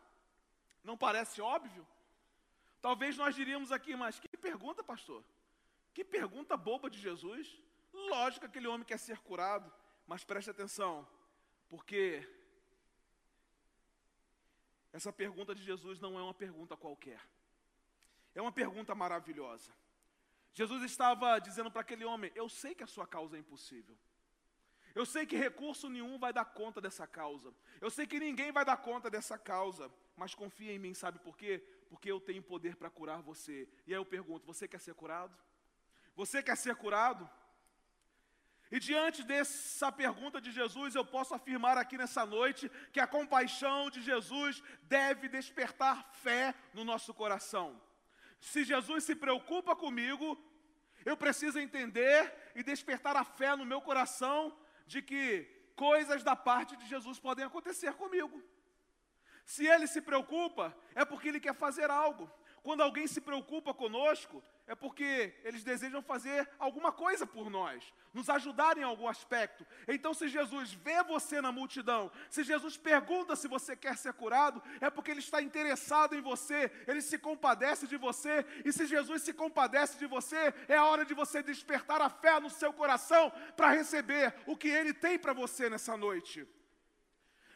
Não 0.83 0.97
parece 0.97 1.41
óbvio? 1.41 1.85
Talvez 2.81 3.17
nós 3.17 3.35
diríamos 3.35 3.71
aqui, 3.71 3.95
mas 3.95 4.19
que 4.19 4.37
pergunta, 4.37 4.83
pastor? 4.83 5.23
Que 5.93 6.05
pergunta 6.05 6.55
boba 6.55 6.89
de 6.89 6.99
Jesus. 6.99 7.59
Lógico 7.91 8.41
que 8.41 8.45
aquele 8.45 8.67
homem 8.67 8.85
quer 8.85 8.99
ser 8.99 9.17
curado, 9.19 9.69
mas 10.07 10.23
preste 10.23 10.49
atenção, 10.49 11.05
porque 11.67 12.25
essa 14.93 15.11
pergunta 15.11 15.53
de 15.53 15.61
Jesus 15.61 15.99
não 15.99 16.17
é 16.17 16.23
uma 16.23 16.33
pergunta 16.33 16.77
qualquer. 16.77 17.21
É 18.33 18.41
uma 18.41 18.51
pergunta 18.51 18.95
maravilhosa. 18.95 19.71
Jesus 20.53 20.81
estava 20.83 21.37
dizendo 21.39 21.69
para 21.69 21.81
aquele 21.81 22.05
homem: 22.05 22.31
Eu 22.33 22.47
sei 22.47 22.73
que 22.73 22.83
a 22.83 22.87
sua 22.87 23.05
causa 23.05 23.35
é 23.35 23.39
impossível. 23.39 23.95
Eu 24.95 25.05
sei 25.05 25.25
que 25.27 25.35
recurso 25.35 25.89
nenhum 25.89 26.17
vai 26.17 26.33
dar 26.33 26.45
conta 26.45 26.81
dessa 26.81 27.05
causa. 27.05 27.53
Eu 27.79 27.91
sei 27.91 28.07
que 28.07 28.19
ninguém 28.19 28.51
vai 28.51 28.65
dar 28.65 28.77
conta 28.77 29.11
dessa 29.11 29.37
causa. 29.37 29.93
Mas 30.15 30.33
confia 30.33 30.71
em 30.71 30.79
mim, 30.79 30.95
sabe 30.95 31.19
por 31.19 31.37
quê? 31.37 31.63
Porque 31.89 32.11
eu 32.11 32.19
tenho 32.19 32.41
poder 32.41 32.75
para 32.75 32.89
curar 32.89 33.21
você. 33.21 33.69
E 33.85 33.93
aí 33.93 33.99
eu 33.99 34.05
pergunto: 34.05 34.47
Você 34.47 34.67
quer 34.67 34.79
ser 34.79 34.95
curado? 34.95 35.37
Você 36.15 36.41
quer 36.41 36.57
ser 36.57 36.75
curado? 36.75 37.29
E 38.69 38.79
diante 38.79 39.23
dessa 39.23 39.91
pergunta 39.91 40.41
de 40.41 40.51
Jesus, 40.51 40.93
eu 40.93 41.05
posso 41.05 41.33
afirmar 41.33 41.77
aqui 41.77 41.97
nessa 41.97 42.25
noite 42.25 42.69
que 42.91 42.99
a 42.99 43.07
compaixão 43.07 43.89
de 43.89 44.01
Jesus 44.01 44.61
deve 44.83 45.29
despertar 45.29 46.03
fé 46.11 46.53
no 46.73 46.83
nosso 46.83 47.13
coração. 47.13 47.81
Se 48.39 48.63
Jesus 48.63 49.05
se 49.05 49.15
preocupa 49.15 49.75
comigo, 49.75 50.37
eu 51.05 51.15
preciso 51.15 51.59
entender 51.59 52.33
e 52.55 52.61
despertar 52.61 53.15
a 53.15 53.23
fé 53.23 53.55
no 53.55 53.65
meu 53.65 53.81
coração 53.81 54.55
de 54.85 55.01
que 55.01 55.43
coisas 55.75 56.21
da 56.21 56.35
parte 56.35 56.75
de 56.75 56.85
Jesus 56.87 57.19
podem 57.19 57.45
acontecer 57.45 57.93
comigo. 57.93 58.43
Se 59.45 59.65
ele 59.65 59.87
se 59.87 60.01
preocupa, 60.01 60.75
é 60.93 61.05
porque 61.05 61.29
ele 61.29 61.39
quer 61.39 61.55
fazer 61.55 61.89
algo. 61.89 62.29
Quando 62.61 62.83
alguém 62.83 63.07
se 63.07 63.21
preocupa 63.21 63.73
conosco, 63.73 64.43
é 64.67 64.75
porque 64.75 65.33
eles 65.43 65.63
desejam 65.63 66.01
fazer 66.01 66.47
alguma 66.59 66.91
coisa 66.91 67.25
por 67.25 67.49
nós, 67.49 67.93
nos 68.13 68.29
ajudar 68.29 68.77
em 68.77 68.83
algum 68.83 69.07
aspecto. 69.07 69.65
Então, 69.87 70.13
se 70.13 70.27
Jesus 70.27 70.73
vê 70.73 71.01
você 71.03 71.39
na 71.39 71.53
multidão, 71.53 72.11
se 72.29 72.43
Jesus 72.43 72.75
pergunta 72.75 73.35
se 73.35 73.47
você 73.47 73.77
quer 73.77 73.97
ser 73.97 74.11
curado, 74.13 74.61
é 74.81 74.89
porque 74.89 75.11
ele 75.11 75.21
está 75.21 75.41
interessado 75.41 76.15
em 76.15 76.21
você, 76.21 76.69
ele 76.85 77.01
se 77.01 77.17
compadece 77.17 77.87
de 77.87 77.95
você, 77.95 78.45
e 78.65 78.73
se 78.73 78.85
Jesus 78.85 79.21
se 79.21 79.33
compadece 79.33 79.97
de 79.97 80.05
você, 80.05 80.53
é 80.67 80.75
a 80.75 80.85
hora 80.85 81.05
de 81.05 81.13
você 81.13 81.41
despertar 81.41 82.01
a 82.01 82.09
fé 82.09 82.37
no 82.39 82.49
seu 82.49 82.73
coração 82.73 83.31
para 83.55 83.71
receber 83.71 84.35
o 84.45 84.57
que 84.57 84.67
ele 84.67 84.93
tem 84.93 85.17
para 85.17 85.31
você 85.31 85.69
nessa 85.69 85.95
noite. 85.95 86.45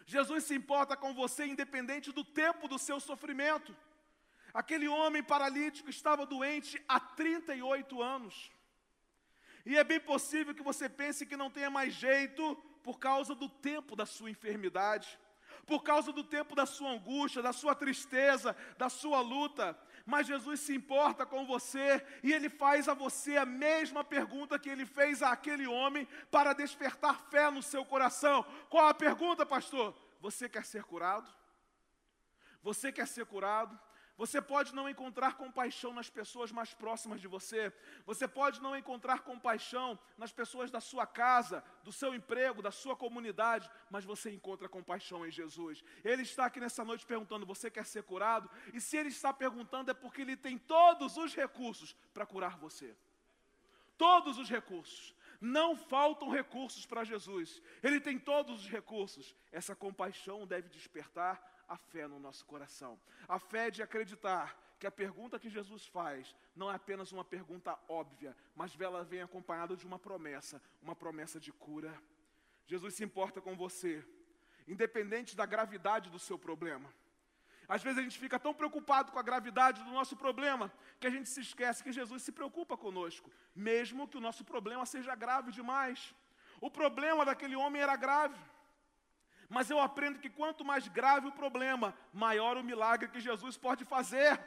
Jesus 0.05 0.45
se 0.45 0.55
importa 0.55 0.95
com 0.95 1.13
você 1.13 1.45
independente 1.45 2.11
do 2.11 2.23
tempo 2.23 2.67
do 2.67 2.79
seu 2.79 2.99
sofrimento. 2.99 3.75
Aquele 4.53 4.87
homem 4.87 5.23
paralítico 5.23 5.89
estava 5.89 6.25
doente 6.25 6.81
há 6.87 6.99
38 6.99 8.01
anos. 8.01 8.51
E 9.65 9.77
é 9.77 9.83
bem 9.83 9.99
possível 9.99 10.53
que 10.53 10.63
você 10.63 10.89
pense 10.89 11.25
que 11.25 11.37
não 11.37 11.49
tenha 11.49 11.69
mais 11.69 11.93
jeito 11.93 12.55
por 12.83 12.99
causa 12.99 13.35
do 13.35 13.47
tempo 13.47 13.95
da 13.95 14.05
sua 14.05 14.29
enfermidade, 14.29 15.19
por 15.65 15.83
causa 15.83 16.11
do 16.11 16.23
tempo 16.23 16.55
da 16.55 16.65
sua 16.65 16.89
angústia, 16.89 17.41
da 17.41 17.53
sua 17.53 17.75
tristeza, 17.75 18.55
da 18.77 18.89
sua 18.89 19.21
luta. 19.21 19.77
Mas 20.05 20.27
Jesus 20.27 20.59
se 20.61 20.75
importa 20.75 21.25
com 21.25 21.45
você 21.45 22.05
e 22.23 22.33
ele 22.33 22.49
faz 22.49 22.89
a 22.89 22.93
você 22.93 23.37
a 23.37 23.45
mesma 23.45 24.03
pergunta 24.03 24.57
que 24.57 24.69
ele 24.69 24.85
fez 24.85 25.21
àquele 25.21 25.67
homem 25.67 26.07
para 26.31 26.53
despertar 26.53 27.21
fé 27.29 27.49
no 27.51 27.61
seu 27.61 27.85
coração. 27.85 28.43
Qual 28.69 28.87
a 28.87 28.93
pergunta, 28.93 29.45
pastor? 29.45 29.95
Você 30.19 30.49
quer 30.49 30.65
ser 30.65 30.83
curado? 30.83 31.31
Você 32.63 32.91
quer 32.91 33.07
ser 33.07 33.25
curado? 33.25 33.79
Você 34.21 34.39
pode 34.39 34.75
não 34.75 34.87
encontrar 34.87 35.35
compaixão 35.35 35.91
nas 35.93 36.07
pessoas 36.07 36.51
mais 36.51 36.75
próximas 36.75 37.19
de 37.19 37.27
você. 37.27 37.73
Você 38.05 38.27
pode 38.27 38.61
não 38.61 38.77
encontrar 38.77 39.21
compaixão 39.21 39.97
nas 40.15 40.31
pessoas 40.31 40.69
da 40.69 40.79
sua 40.79 41.07
casa, 41.07 41.63
do 41.83 41.91
seu 41.91 42.13
emprego, 42.13 42.61
da 42.61 42.69
sua 42.69 42.95
comunidade, 42.95 43.67
mas 43.89 44.05
você 44.05 44.29
encontra 44.29 44.69
compaixão 44.69 45.25
em 45.25 45.31
Jesus. 45.31 45.83
Ele 46.03 46.21
está 46.21 46.45
aqui 46.45 46.59
nessa 46.59 46.85
noite 46.85 47.03
perguntando: 47.03 47.47
você 47.47 47.71
quer 47.71 47.83
ser 47.83 48.03
curado? 48.03 48.47
E 48.71 48.79
se 48.79 48.95
ele 48.95 49.09
está 49.09 49.33
perguntando 49.33 49.89
é 49.89 49.93
porque 49.95 50.21
ele 50.21 50.37
tem 50.37 50.55
todos 50.55 51.17
os 51.17 51.33
recursos 51.33 51.95
para 52.13 52.23
curar 52.23 52.59
você. 52.59 52.95
Todos 53.97 54.37
os 54.37 54.47
recursos. 54.47 55.15
Não 55.41 55.75
faltam 55.75 56.29
recursos 56.29 56.85
para 56.85 57.03
Jesus. 57.03 57.59
Ele 57.81 57.99
tem 57.99 58.19
todos 58.19 58.61
os 58.61 58.69
recursos. 58.69 59.35
Essa 59.51 59.75
compaixão 59.75 60.45
deve 60.45 60.69
despertar 60.69 61.50
a 61.71 61.77
fé 61.77 62.05
no 62.05 62.19
nosso 62.19 62.45
coração. 62.45 62.99
A 63.27 63.39
fé 63.39 63.71
de 63.71 63.81
acreditar 63.81 64.45
que 64.77 64.85
a 64.85 64.91
pergunta 64.91 65.39
que 65.39 65.49
Jesus 65.57 65.85
faz 65.85 66.35
não 66.53 66.69
é 66.69 66.75
apenas 66.75 67.13
uma 67.13 67.23
pergunta 67.23 67.79
óbvia, 67.87 68.35
mas 68.53 68.79
ela 68.79 69.03
vem 69.11 69.21
acompanhada 69.21 69.73
de 69.77 69.85
uma 69.85 69.97
promessa, 69.97 70.61
uma 70.81 70.95
promessa 71.03 71.39
de 71.39 71.51
cura. 71.53 71.93
Jesus 72.65 72.95
se 72.95 73.05
importa 73.05 73.39
com 73.39 73.55
você, 73.55 74.05
independente 74.67 75.33
da 75.33 75.45
gravidade 75.45 76.09
do 76.09 76.19
seu 76.19 76.37
problema. 76.37 76.89
Às 77.69 77.81
vezes 77.81 77.99
a 77.99 78.01
gente 78.01 78.19
fica 78.19 78.37
tão 78.37 78.53
preocupado 78.53 79.13
com 79.13 79.19
a 79.19 79.27
gravidade 79.29 79.81
do 79.81 79.91
nosso 79.91 80.17
problema 80.17 80.69
que 80.99 81.07
a 81.07 81.13
gente 81.15 81.29
se 81.29 81.39
esquece 81.39 81.83
que 81.85 81.93
Jesus 81.93 82.21
se 82.21 82.33
preocupa 82.33 82.75
conosco, 82.75 83.31
mesmo 83.55 84.09
que 84.09 84.17
o 84.17 84.25
nosso 84.27 84.43
problema 84.43 84.85
seja 84.85 85.15
grave 85.15 85.53
demais. 85.53 86.13
O 86.59 86.69
problema 86.69 87.23
daquele 87.23 87.55
homem 87.55 87.81
era 87.81 87.95
grave. 87.95 88.37
Mas 89.51 89.69
eu 89.69 89.81
aprendo 89.81 90.17
que 90.17 90.29
quanto 90.29 90.63
mais 90.63 90.87
grave 90.87 91.27
o 91.27 91.31
problema, 91.33 91.93
maior 92.13 92.55
o 92.55 92.63
milagre 92.63 93.09
que 93.09 93.19
Jesus 93.19 93.57
pode 93.57 93.83
fazer. 93.83 94.39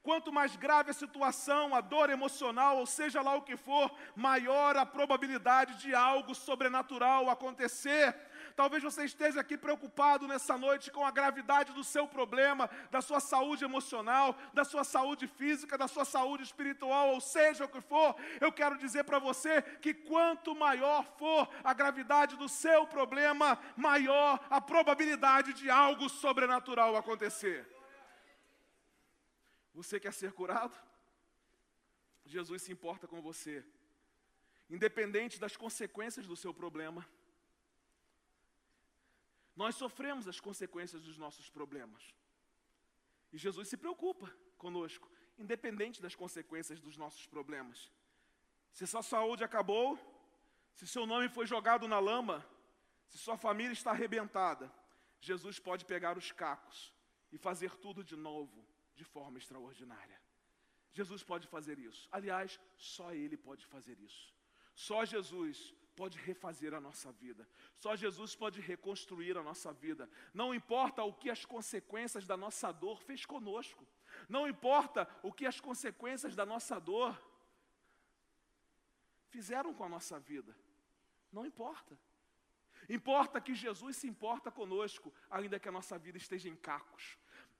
Quanto 0.00 0.32
mais 0.32 0.54
grave 0.54 0.90
a 0.90 0.94
situação, 0.94 1.74
a 1.74 1.80
dor 1.80 2.08
emocional, 2.08 2.78
ou 2.78 2.86
seja 2.86 3.20
lá 3.20 3.34
o 3.34 3.42
que 3.42 3.56
for, 3.56 3.90
maior 4.14 4.76
a 4.76 4.86
probabilidade 4.86 5.78
de 5.82 5.92
algo 5.92 6.36
sobrenatural 6.36 7.28
acontecer. 7.28 8.14
Talvez 8.56 8.82
você 8.84 9.04
esteja 9.04 9.40
aqui 9.40 9.58
preocupado 9.58 10.28
nessa 10.28 10.56
noite 10.56 10.90
com 10.90 11.04
a 11.04 11.10
gravidade 11.10 11.72
do 11.72 11.82
seu 11.82 12.06
problema, 12.06 12.70
da 12.88 13.02
sua 13.02 13.18
saúde 13.18 13.64
emocional, 13.64 14.36
da 14.52 14.64
sua 14.64 14.84
saúde 14.84 15.26
física, 15.26 15.76
da 15.76 15.88
sua 15.88 16.04
saúde 16.04 16.44
espiritual, 16.44 17.08
ou 17.10 17.20
seja 17.20 17.64
o 17.64 17.68
que 17.68 17.80
for. 17.80 18.14
Eu 18.40 18.52
quero 18.52 18.78
dizer 18.78 19.02
para 19.02 19.18
você 19.18 19.60
que 19.60 19.92
quanto 19.92 20.54
maior 20.54 21.04
for 21.18 21.48
a 21.64 21.74
gravidade 21.74 22.36
do 22.36 22.48
seu 22.48 22.86
problema, 22.86 23.58
maior 23.76 24.38
a 24.48 24.60
probabilidade 24.60 25.52
de 25.52 25.68
algo 25.68 26.08
sobrenatural 26.08 26.96
acontecer. 26.96 27.68
Você 29.74 29.98
quer 29.98 30.12
ser 30.12 30.32
curado? 30.32 30.76
Jesus 32.24 32.62
se 32.62 32.70
importa 32.70 33.08
com 33.08 33.20
você, 33.20 33.64
independente 34.70 35.40
das 35.40 35.56
consequências 35.56 36.24
do 36.24 36.36
seu 36.36 36.54
problema. 36.54 37.04
Nós 39.56 39.76
sofremos 39.76 40.26
as 40.26 40.40
consequências 40.40 41.02
dos 41.02 41.16
nossos 41.16 41.48
problemas. 41.48 42.14
E 43.32 43.38
Jesus 43.38 43.68
se 43.68 43.76
preocupa 43.76 44.32
conosco, 44.56 45.10
independente 45.38 46.02
das 46.02 46.14
consequências 46.14 46.80
dos 46.80 46.96
nossos 46.96 47.26
problemas. 47.26 47.90
Se 48.72 48.86
sua 48.86 49.02
saúde 49.02 49.44
acabou, 49.44 49.98
se 50.74 50.86
seu 50.86 51.06
nome 51.06 51.28
foi 51.28 51.46
jogado 51.46 51.86
na 51.86 51.98
lama, 51.98 52.44
se 53.08 53.18
sua 53.18 53.36
família 53.36 53.72
está 53.72 53.90
arrebentada, 53.92 54.72
Jesus 55.20 55.58
pode 55.58 55.84
pegar 55.84 56.18
os 56.18 56.32
cacos 56.32 56.92
e 57.32 57.38
fazer 57.38 57.76
tudo 57.76 58.02
de 58.02 58.16
novo, 58.16 58.66
de 58.94 59.04
forma 59.04 59.38
extraordinária. 59.38 60.20
Jesus 60.92 61.22
pode 61.22 61.46
fazer 61.48 61.78
isso. 61.78 62.08
Aliás, 62.10 62.60
só 62.76 63.12
Ele 63.12 63.36
pode 63.36 63.66
fazer 63.66 63.98
isso. 63.98 64.32
Só 64.74 65.04
Jesus 65.04 65.74
pode 65.94 66.18
refazer 66.18 66.74
a 66.74 66.80
nossa 66.80 67.10
vida. 67.12 67.48
Só 67.76 67.96
Jesus 67.96 68.34
pode 68.34 68.60
reconstruir 68.60 69.36
a 69.36 69.42
nossa 69.42 69.72
vida. 69.72 70.08
Não 70.32 70.54
importa 70.54 71.02
o 71.02 71.12
que 71.12 71.30
as 71.30 71.44
consequências 71.44 72.26
da 72.26 72.36
nossa 72.36 72.72
dor 72.72 73.00
fez 73.02 73.24
conosco. 73.24 73.86
Não 74.28 74.48
importa 74.48 75.08
o 75.22 75.32
que 75.32 75.46
as 75.46 75.60
consequências 75.60 76.34
da 76.34 76.44
nossa 76.44 76.78
dor 76.78 77.20
fizeram 79.28 79.72
com 79.74 79.84
a 79.84 79.88
nossa 79.88 80.18
vida. 80.18 80.56
Não 81.32 81.44
importa. 81.44 81.98
Importa 82.88 83.40
que 83.40 83.54
Jesus 83.54 83.96
se 83.96 84.06
importa 84.06 84.50
conosco, 84.50 85.12
ainda 85.30 85.58
que 85.58 85.68
a 85.68 85.72
nossa 85.72 85.98
vida 85.98 86.18
esteja 86.18 86.48
em 86.48 86.56
cacos, 86.56 87.18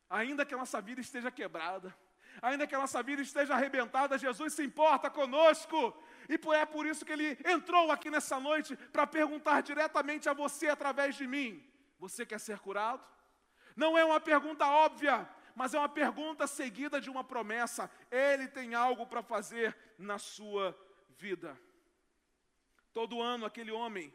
ainda 0.08 0.44
que 0.44 0.54
a 0.54 0.58
nossa 0.58 0.80
vida 0.80 1.00
esteja 1.00 1.30
quebrada, 1.30 1.96
ainda 2.40 2.66
que 2.66 2.74
a 2.74 2.78
nossa 2.78 3.02
vida 3.02 3.22
esteja 3.22 3.54
arrebentada, 3.54 4.18
Jesus 4.18 4.52
se 4.52 4.62
importa 4.62 5.10
conosco. 5.10 5.96
E 6.28 6.38
é 6.54 6.66
por 6.66 6.86
isso 6.86 7.04
que 7.04 7.12
ele 7.12 7.38
entrou 7.44 7.90
aqui 7.90 8.10
nessa 8.10 8.40
noite 8.40 8.76
para 8.76 9.06
perguntar 9.06 9.60
diretamente 9.62 10.28
a 10.28 10.32
você 10.32 10.68
através 10.68 11.14
de 11.16 11.26
mim: 11.26 11.62
Você 11.98 12.24
quer 12.24 12.40
ser 12.40 12.58
curado? 12.58 13.06
Não 13.76 13.98
é 13.98 14.04
uma 14.04 14.20
pergunta 14.20 14.66
óbvia, 14.66 15.28
mas 15.54 15.74
é 15.74 15.78
uma 15.78 15.88
pergunta 15.88 16.46
seguida 16.46 17.00
de 17.00 17.10
uma 17.10 17.24
promessa. 17.24 17.90
Ele 18.10 18.48
tem 18.48 18.74
algo 18.74 19.06
para 19.06 19.22
fazer 19.22 19.76
na 19.98 20.18
sua 20.18 20.76
vida. 21.18 21.58
Todo 22.92 23.20
ano 23.20 23.44
aquele 23.44 23.72
homem 23.72 24.12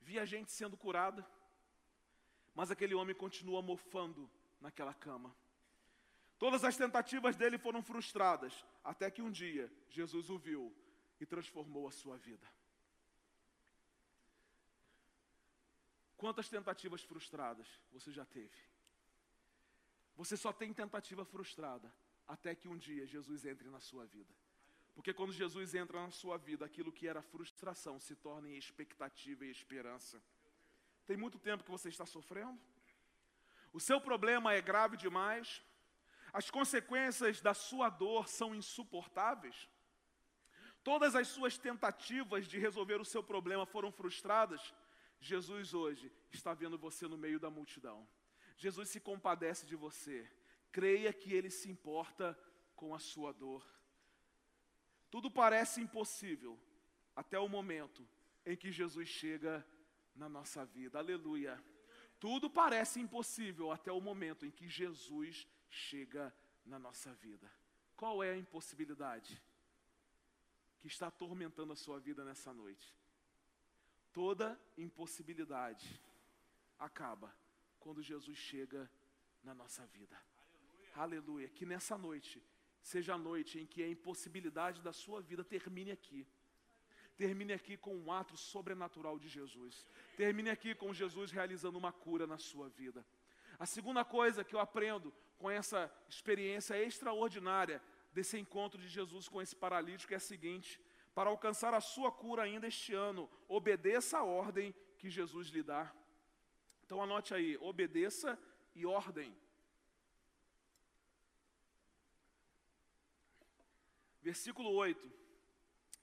via 0.00 0.24
gente 0.26 0.50
sendo 0.50 0.76
curada, 0.76 1.26
mas 2.54 2.70
aquele 2.70 2.94
homem 2.94 3.14
continua 3.14 3.60
mofando 3.60 4.30
naquela 4.60 4.94
cama. 4.94 5.34
Todas 6.38 6.64
as 6.64 6.76
tentativas 6.76 7.36
dele 7.36 7.58
foram 7.58 7.82
frustradas, 7.82 8.64
até 8.82 9.10
que 9.10 9.22
um 9.22 9.30
dia 9.30 9.72
Jesus 9.88 10.30
o 10.30 10.38
viu 10.38 10.74
e 11.20 11.26
transformou 11.26 11.86
a 11.88 11.92
sua 11.92 12.16
vida. 12.16 12.46
Quantas 16.16 16.48
tentativas 16.48 17.02
frustradas 17.02 17.68
você 17.92 18.10
já 18.10 18.24
teve? 18.24 18.56
Você 20.16 20.36
só 20.36 20.52
tem 20.52 20.72
tentativa 20.72 21.24
frustrada 21.24 21.92
até 22.26 22.54
que 22.54 22.68
um 22.68 22.76
dia 22.76 23.06
Jesus 23.06 23.44
entre 23.44 23.68
na 23.68 23.80
sua 23.80 24.06
vida. 24.06 24.32
Porque 24.94 25.12
quando 25.12 25.32
Jesus 25.32 25.74
entra 25.74 26.00
na 26.00 26.10
sua 26.10 26.36
vida, 26.38 26.64
aquilo 26.64 26.92
que 26.92 27.08
era 27.08 27.20
frustração 27.20 27.98
se 27.98 28.14
torna 28.14 28.48
em 28.48 28.56
expectativa 28.56 29.44
e 29.44 29.50
esperança. 29.50 30.22
Tem 31.04 31.16
muito 31.16 31.38
tempo 31.38 31.64
que 31.64 31.70
você 31.70 31.88
está 31.88 32.06
sofrendo? 32.06 32.58
O 33.72 33.80
seu 33.80 34.00
problema 34.00 34.54
é 34.54 34.62
grave 34.62 34.96
demais? 34.96 35.62
As 36.34 36.50
consequências 36.50 37.40
da 37.40 37.54
sua 37.54 37.88
dor 37.88 38.26
são 38.26 38.56
insuportáveis? 38.56 39.68
Todas 40.82 41.14
as 41.14 41.28
suas 41.28 41.56
tentativas 41.56 42.48
de 42.48 42.58
resolver 42.58 43.00
o 43.00 43.04
seu 43.04 43.22
problema 43.22 43.64
foram 43.64 43.92
frustradas? 43.92 44.74
Jesus 45.20 45.72
hoje 45.72 46.10
está 46.32 46.52
vendo 46.52 46.76
você 46.76 47.06
no 47.06 47.16
meio 47.16 47.38
da 47.38 47.48
multidão. 47.50 48.04
Jesus 48.56 48.88
se 48.88 48.98
compadece 48.98 49.64
de 49.64 49.76
você. 49.76 50.28
Creia 50.72 51.12
que 51.12 51.32
Ele 51.32 51.50
se 51.50 51.70
importa 51.70 52.36
com 52.74 52.92
a 52.92 52.98
sua 52.98 53.32
dor. 53.32 53.64
Tudo 55.12 55.30
parece 55.30 55.80
impossível 55.80 56.58
até 57.14 57.38
o 57.38 57.48
momento 57.48 58.04
em 58.44 58.56
que 58.56 58.72
Jesus 58.72 59.08
chega 59.08 59.64
na 60.16 60.28
nossa 60.28 60.66
vida. 60.66 60.98
Aleluia. 60.98 61.62
Tudo 62.18 62.50
parece 62.50 62.98
impossível 62.98 63.70
até 63.70 63.92
o 63.92 64.00
momento 64.00 64.44
em 64.44 64.50
que 64.50 64.68
Jesus 64.68 65.46
chega 65.68 66.34
na 66.64 66.78
nossa 66.78 67.12
vida. 67.14 67.50
Qual 67.96 68.22
é 68.22 68.30
a 68.32 68.36
impossibilidade 68.36 69.40
que 70.80 70.88
está 70.88 71.06
atormentando 71.06 71.72
a 71.72 71.76
sua 71.76 71.98
vida 71.98 72.24
nessa 72.24 72.52
noite? 72.52 72.94
Toda 74.12 74.60
impossibilidade 74.76 76.00
acaba 76.78 77.34
quando 77.80 78.02
Jesus 78.02 78.36
chega 78.36 78.90
na 79.42 79.54
nossa 79.54 79.86
vida. 79.86 80.16
Aleluia. 80.94 81.18
Aleluia. 81.20 81.48
Que 81.48 81.66
nessa 81.66 81.96
noite 81.98 82.42
seja 82.82 83.14
a 83.14 83.18
noite 83.18 83.58
em 83.58 83.66
que 83.66 83.82
a 83.82 83.88
impossibilidade 83.88 84.82
da 84.82 84.92
sua 84.92 85.20
vida 85.20 85.42
termine 85.42 85.90
aqui. 85.90 86.26
Termine 87.16 87.52
aqui 87.52 87.76
com 87.76 87.96
um 87.96 88.12
ato 88.12 88.36
sobrenatural 88.36 89.18
de 89.18 89.28
Jesus. 89.28 89.86
Termine 90.16 90.50
aqui 90.50 90.74
com 90.74 90.92
Jesus 90.92 91.30
realizando 91.30 91.78
uma 91.78 91.92
cura 91.92 92.26
na 92.26 92.38
sua 92.38 92.68
vida. 92.68 93.04
A 93.58 93.66
segunda 93.66 94.04
coisa 94.04 94.42
que 94.42 94.54
eu 94.54 94.60
aprendo 94.60 95.14
com 95.38 95.50
essa 95.50 95.92
experiência 96.08 96.80
extraordinária 96.82 97.82
desse 98.12 98.38
encontro 98.38 98.80
de 98.80 98.88
Jesus 98.88 99.28
com 99.28 99.42
esse 99.42 99.54
paralítico 99.54 100.12
é 100.12 100.16
a 100.16 100.20
seguinte: 100.20 100.80
para 101.14 101.30
alcançar 101.30 101.74
a 101.74 101.80
sua 101.80 102.10
cura 102.10 102.42
ainda 102.42 102.66
este 102.66 102.94
ano, 102.94 103.30
obedeça 103.48 104.18
a 104.18 104.24
ordem 104.24 104.74
que 104.98 105.10
Jesus 105.10 105.48
lhe 105.48 105.62
dá. 105.62 105.92
Então 106.84 107.02
anote 107.02 107.34
aí, 107.34 107.56
obedeça 107.58 108.38
e 108.74 108.86
ordem. 108.86 109.36
Versículo 114.22 114.70
8. 114.70 115.12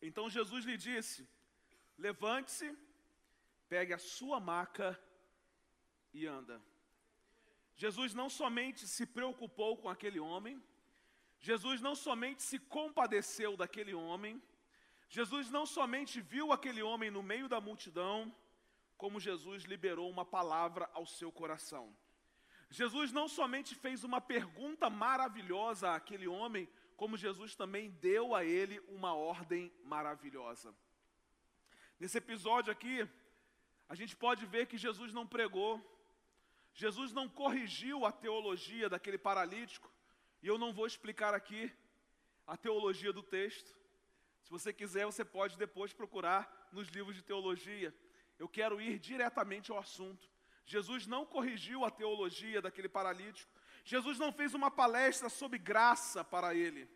Então 0.01 0.29
Jesus 0.29 0.65
lhe 0.65 0.77
disse: 0.77 1.27
Levante-se, 1.97 2.77
pegue 3.67 3.93
a 3.93 3.97
sua 3.97 4.39
maca 4.39 4.99
e 6.13 6.27
anda. 6.27 6.61
Jesus 7.81 8.13
não 8.13 8.29
somente 8.29 8.87
se 8.87 9.07
preocupou 9.07 9.75
com 9.75 9.89
aquele 9.89 10.19
homem, 10.19 10.55
Jesus 11.39 11.81
não 11.81 11.95
somente 11.95 12.43
se 12.43 12.59
compadeceu 12.59 13.57
daquele 13.57 13.95
homem, 13.95 14.39
Jesus 15.09 15.49
não 15.49 15.65
somente 15.65 16.21
viu 16.21 16.51
aquele 16.51 16.83
homem 16.83 17.09
no 17.09 17.23
meio 17.23 17.47
da 17.49 17.59
multidão, 17.59 18.17
como 18.95 19.19
Jesus 19.19 19.63
liberou 19.63 20.07
uma 20.11 20.23
palavra 20.23 20.87
ao 20.93 21.07
seu 21.07 21.31
coração. 21.31 21.85
Jesus 22.69 23.11
não 23.11 23.27
somente 23.27 23.73
fez 23.73 24.03
uma 24.03 24.21
pergunta 24.21 24.87
maravilhosa 24.87 25.95
àquele 25.95 26.27
homem, 26.27 26.69
como 26.95 27.17
Jesus 27.17 27.55
também 27.55 27.89
deu 27.89 28.35
a 28.35 28.45
ele 28.45 28.79
uma 28.89 29.15
ordem 29.15 29.73
maravilhosa. 29.83 30.71
Nesse 31.99 32.19
episódio 32.19 32.71
aqui, 32.71 33.09
a 33.89 33.95
gente 33.95 34.15
pode 34.15 34.45
ver 34.45 34.67
que 34.67 34.77
Jesus 34.77 35.11
não 35.11 35.25
pregou, 35.25 35.90
Jesus 36.73 37.11
não 37.11 37.27
corrigiu 37.27 38.05
a 38.05 38.11
teologia 38.11 38.89
daquele 38.89 39.17
paralítico, 39.17 39.91
e 40.41 40.47
eu 40.47 40.57
não 40.57 40.73
vou 40.73 40.87
explicar 40.87 41.33
aqui 41.33 41.71
a 42.47 42.57
teologia 42.57 43.13
do 43.13 43.21
texto. 43.21 43.75
Se 44.41 44.49
você 44.49 44.73
quiser, 44.73 45.05
você 45.05 45.23
pode 45.23 45.57
depois 45.57 45.93
procurar 45.93 46.69
nos 46.71 46.87
livros 46.87 47.15
de 47.15 47.21
teologia 47.21 47.93
eu 48.41 48.49
quero 48.49 48.81
ir 48.81 48.97
diretamente 48.97 49.71
ao 49.71 49.77
assunto. 49.77 50.27
Jesus 50.65 51.05
não 51.05 51.27
corrigiu 51.27 51.85
a 51.85 51.91
teologia 51.91 52.59
daquele 52.59 52.89
paralítico. 52.89 53.51
Jesus 53.85 54.17
não 54.17 54.31
fez 54.31 54.55
uma 54.55 54.71
palestra 54.71 55.29
sobre 55.29 55.59
graça 55.59 56.23
para 56.23 56.55
ele. 56.55 56.89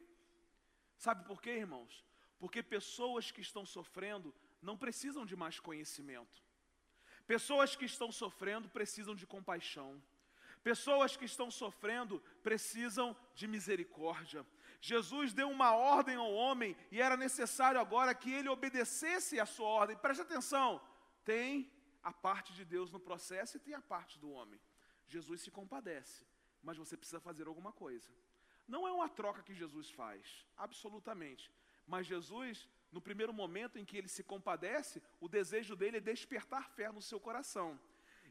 Sabe 0.97 1.23
por 1.23 1.39
quê, 1.39 1.51
irmãos? 1.51 2.03
Porque 2.39 2.63
pessoas 2.63 3.29
que 3.29 3.41
estão 3.41 3.63
sofrendo 3.63 4.33
não 4.59 4.75
precisam 4.75 5.23
de 5.23 5.35
mais 5.35 5.59
conhecimento. 5.59 6.43
Pessoas 7.27 7.75
que 7.75 7.85
estão 7.85 8.11
sofrendo 8.11 8.69
precisam 8.69 9.15
de 9.15 9.25
compaixão. 9.25 10.01
Pessoas 10.63 11.15
que 11.15 11.25
estão 11.25 11.49
sofrendo 11.51 12.21
precisam 12.41 13.15
de 13.35 13.47
misericórdia. 13.47 14.45
Jesus 14.81 15.33
deu 15.33 15.49
uma 15.49 15.75
ordem 15.75 16.15
ao 16.15 16.31
homem 16.31 16.75
e 16.91 17.01
era 17.01 17.17
necessário 17.17 17.79
agora 17.79 18.13
que 18.13 18.31
ele 18.31 18.49
obedecesse 18.49 19.39
a 19.39 19.45
sua 19.45 19.67
ordem. 19.67 19.97
Preste 19.97 20.21
atenção, 20.21 20.81
tem 21.23 21.71
a 22.03 22.11
parte 22.11 22.53
de 22.53 22.63
Deus 22.63 22.91
no 22.91 22.99
processo 22.99 23.57
e 23.57 23.59
tem 23.59 23.73
a 23.73 23.81
parte 23.81 24.19
do 24.19 24.31
homem. 24.31 24.59
Jesus 25.07 25.41
se 25.41 25.51
compadece, 25.51 26.23
mas 26.61 26.77
você 26.77 26.95
precisa 26.95 27.19
fazer 27.19 27.47
alguma 27.47 27.71
coisa. 27.71 28.11
Não 28.67 28.87
é 28.87 28.91
uma 28.91 29.09
troca 29.09 29.43
que 29.43 29.53
Jesus 29.53 29.89
faz, 29.89 30.45
absolutamente. 30.57 31.51
Mas 31.87 32.07
Jesus, 32.07 32.67
no 32.95 33.01
primeiro 33.01 33.33
momento 33.33 33.77
em 33.77 33.83
que 33.83 33.97
ele 33.97 34.07
se 34.07 34.23
compadece, 34.23 35.03
o 35.19 35.27
desejo 35.27 35.75
dele 35.75 35.97
é 35.97 35.99
despertar 35.99 36.69
fé 36.77 36.89
no 36.97 37.01
seu 37.01 37.19
coração. 37.19 37.77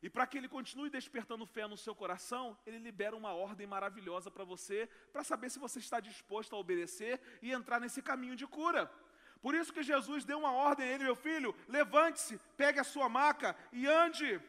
E 0.02 0.08
para 0.08 0.26
que 0.26 0.38
ele 0.38 0.48
continue 0.48 0.88
despertando 0.88 1.44
fé 1.44 1.66
no 1.66 1.76
seu 1.76 1.94
coração, 1.94 2.56
ele 2.66 2.78
libera 2.78 3.14
uma 3.14 3.32
ordem 3.34 3.66
maravilhosa 3.66 4.30
para 4.30 4.42
você, 4.42 4.88
para 5.12 5.22
saber 5.22 5.50
se 5.50 5.58
você 5.58 5.78
está 5.80 6.00
disposto 6.00 6.56
a 6.56 6.58
obedecer 6.58 7.20
e 7.42 7.52
entrar 7.52 7.78
nesse 7.78 8.00
caminho 8.00 8.34
de 8.34 8.46
cura. 8.46 8.90
Por 9.42 9.54
isso 9.54 9.70
que 9.70 9.82
Jesus 9.82 10.24
deu 10.24 10.38
uma 10.38 10.52
ordem 10.52 10.88
a 10.88 10.92
ele, 10.92 11.04
meu 11.04 11.16
filho, 11.26 11.54
levante-se, 11.68 12.40
pegue 12.56 12.80
a 12.80 12.84
sua 12.84 13.06
maca 13.06 13.54
e 13.70 13.86
ande. 13.86 14.40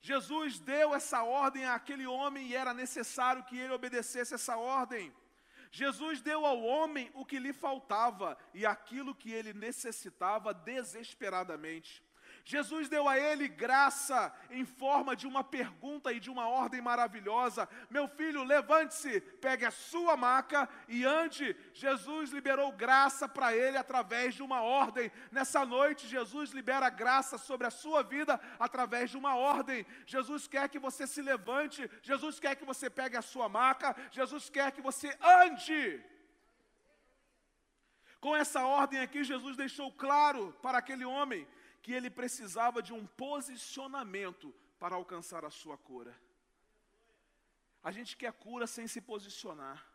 Jesus 0.00 0.58
deu 0.58 0.94
essa 0.94 1.22
ordem 1.24 1.66
àquele 1.66 2.06
homem 2.06 2.46
e 2.46 2.56
era 2.56 2.72
necessário 2.72 3.44
que 3.44 3.58
ele 3.58 3.74
obedecesse 3.74 4.32
essa 4.32 4.56
ordem. 4.56 5.12
Jesus 5.70 6.20
deu 6.20 6.46
ao 6.46 6.62
homem 6.62 7.10
o 7.14 7.24
que 7.24 7.38
lhe 7.38 7.52
faltava 7.52 8.36
e 8.54 8.64
aquilo 8.64 9.14
que 9.14 9.32
ele 9.32 9.52
necessitava 9.52 10.54
desesperadamente. 10.54 12.02
Jesus 12.48 12.88
deu 12.88 13.06
a 13.06 13.18
ele 13.18 13.46
graça 13.46 14.34
em 14.50 14.64
forma 14.64 15.14
de 15.14 15.26
uma 15.26 15.44
pergunta 15.44 16.10
e 16.14 16.18
de 16.18 16.30
uma 16.30 16.48
ordem 16.48 16.80
maravilhosa: 16.80 17.68
Meu 17.90 18.08
filho, 18.08 18.42
levante-se, 18.42 19.20
pegue 19.20 19.66
a 19.66 19.70
sua 19.70 20.16
maca 20.16 20.66
e 20.88 21.04
ande. 21.04 21.54
Jesus 21.74 22.30
liberou 22.30 22.72
graça 22.72 23.28
para 23.28 23.54
ele 23.54 23.76
através 23.76 24.34
de 24.34 24.42
uma 24.42 24.62
ordem. 24.62 25.12
Nessa 25.30 25.62
noite, 25.66 26.08
Jesus 26.08 26.52
libera 26.52 26.88
graça 26.88 27.36
sobre 27.36 27.66
a 27.66 27.70
sua 27.70 28.02
vida 28.02 28.40
através 28.58 29.10
de 29.10 29.18
uma 29.18 29.36
ordem. 29.36 29.84
Jesus 30.06 30.48
quer 30.48 30.70
que 30.70 30.78
você 30.78 31.06
se 31.06 31.20
levante, 31.20 31.90
Jesus 32.00 32.40
quer 32.40 32.56
que 32.56 32.64
você 32.64 32.88
pegue 32.88 33.18
a 33.18 33.20
sua 33.20 33.46
maca, 33.46 33.94
Jesus 34.10 34.48
quer 34.48 34.72
que 34.72 34.80
você 34.80 35.14
ande. 35.20 36.02
Com 38.18 38.34
essa 38.34 38.64
ordem 38.64 39.00
aqui, 39.00 39.22
Jesus 39.22 39.54
deixou 39.54 39.92
claro 39.92 40.56
para 40.62 40.78
aquele 40.78 41.04
homem 41.04 41.46
que 41.82 41.92
ele 41.92 42.10
precisava 42.10 42.82
de 42.82 42.92
um 42.92 43.06
posicionamento 43.06 44.54
para 44.78 44.96
alcançar 44.96 45.44
a 45.44 45.50
sua 45.50 45.76
cura. 45.76 46.14
A 47.82 47.90
gente 47.90 48.16
quer 48.16 48.32
cura 48.32 48.66
sem 48.66 48.86
se 48.86 49.00
posicionar. 49.00 49.86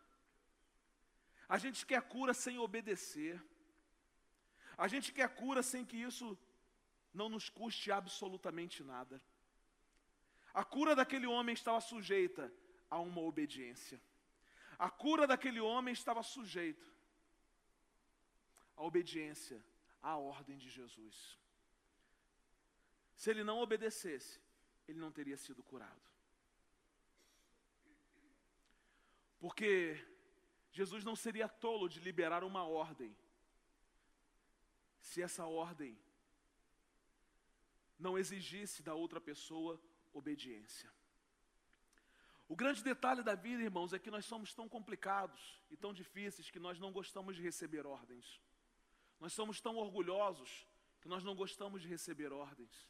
A 1.48 1.58
gente 1.58 1.84
quer 1.86 2.02
cura 2.02 2.32
sem 2.34 2.58
obedecer. 2.58 3.42
A 4.76 4.88
gente 4.88 5.12
quer 5.12 5.28
cura 5.28 5.62
sem 5.62 5.84
que 5.84 5.96
isso 5.96 6.36
não 7.12 7.28
nos 7.28 7.48
custe 7.48 7.92
absolutamente 7.92 8.82
nada. 8.82 9.20
A 10.52 10.64
cura 10.64 10.96
daquele 10.96 11.26
homem 11.26 11.52
estava 11.52 11.80
sujeita 11.80 12.52
a 12.90 12.98
uma 12.98 13.20
obediência. 13.20 14.00
A 14.78 14.90
cura 14.90 15.26
daquele 15.26 15.60
homem 15.60 15.92
estava 15.92 16.22
sujeita 16.22 16.86
à 18.76 18.82
obediência 18.82 19.64
à 20.02 20.16
ordem 20.16 20.56
de 20.56 20.68
Jesus. 20.68 21.38
Se 23.16 23.30
ele 23.30 23.44
não 23.44 23.58
obedecesse, 23.60 24.40
ele 24.88 24.98
não 24.98 25.12
teria 25.12 25.36
sido 25.36 25.62
curado. 25.62 26.02
Porque 29.38 30.02
Jesus 30.72 31.04
não 31.04 31.14
seria 31.14 31.48
tolo 31.48 31.88
de 31.88 32.00
liberar 32.00 32.42
uma 32.42 32.64
ordem, 32.64 33.16
se 35.00 35.22
essa 35.22 35.46
ordem 35.46 35.98
não 37.98 38.18
exigisse 38.18 38.82
da 38.82 38.94
outra 38.94 39.20
pessoa 39.20 39.80
obediência. 40.12 40.90
O 42.48 42.56
grande 42.56 42.82
detalhe 42.82 43.22
da 43.22 43.34
vida, 43.34 43.62
irmãos, 43.62 43.92
é 43.92 43.98
que 43.98 44.10
nós 44.10 44.24
somos 44.24 44.52
tão 44.52 44.68
complicados 44.68 45.60
e 45.70 45.76
tão 45.76 45.94
difíceis 45.94 46.50
que 46.50 46.58
nós 46.58 46.78
não 46.78 46.92
gostamos 46.92 47.36
de 47.36 47.42
receber 47.42 47.86
ordens. 47.86 48.40
Nós 49.18 49.32
somos 49.32 49.60
tão 49.60 49.76
orgulhosos 49.76 50.66
que 51.00 51.08
nós 51.08 51.22
não 51.22 51.34
gostamos 51.34 51.82
de 51.82 51.88
receber 51.88 52.32
ordens. 52.32 52.88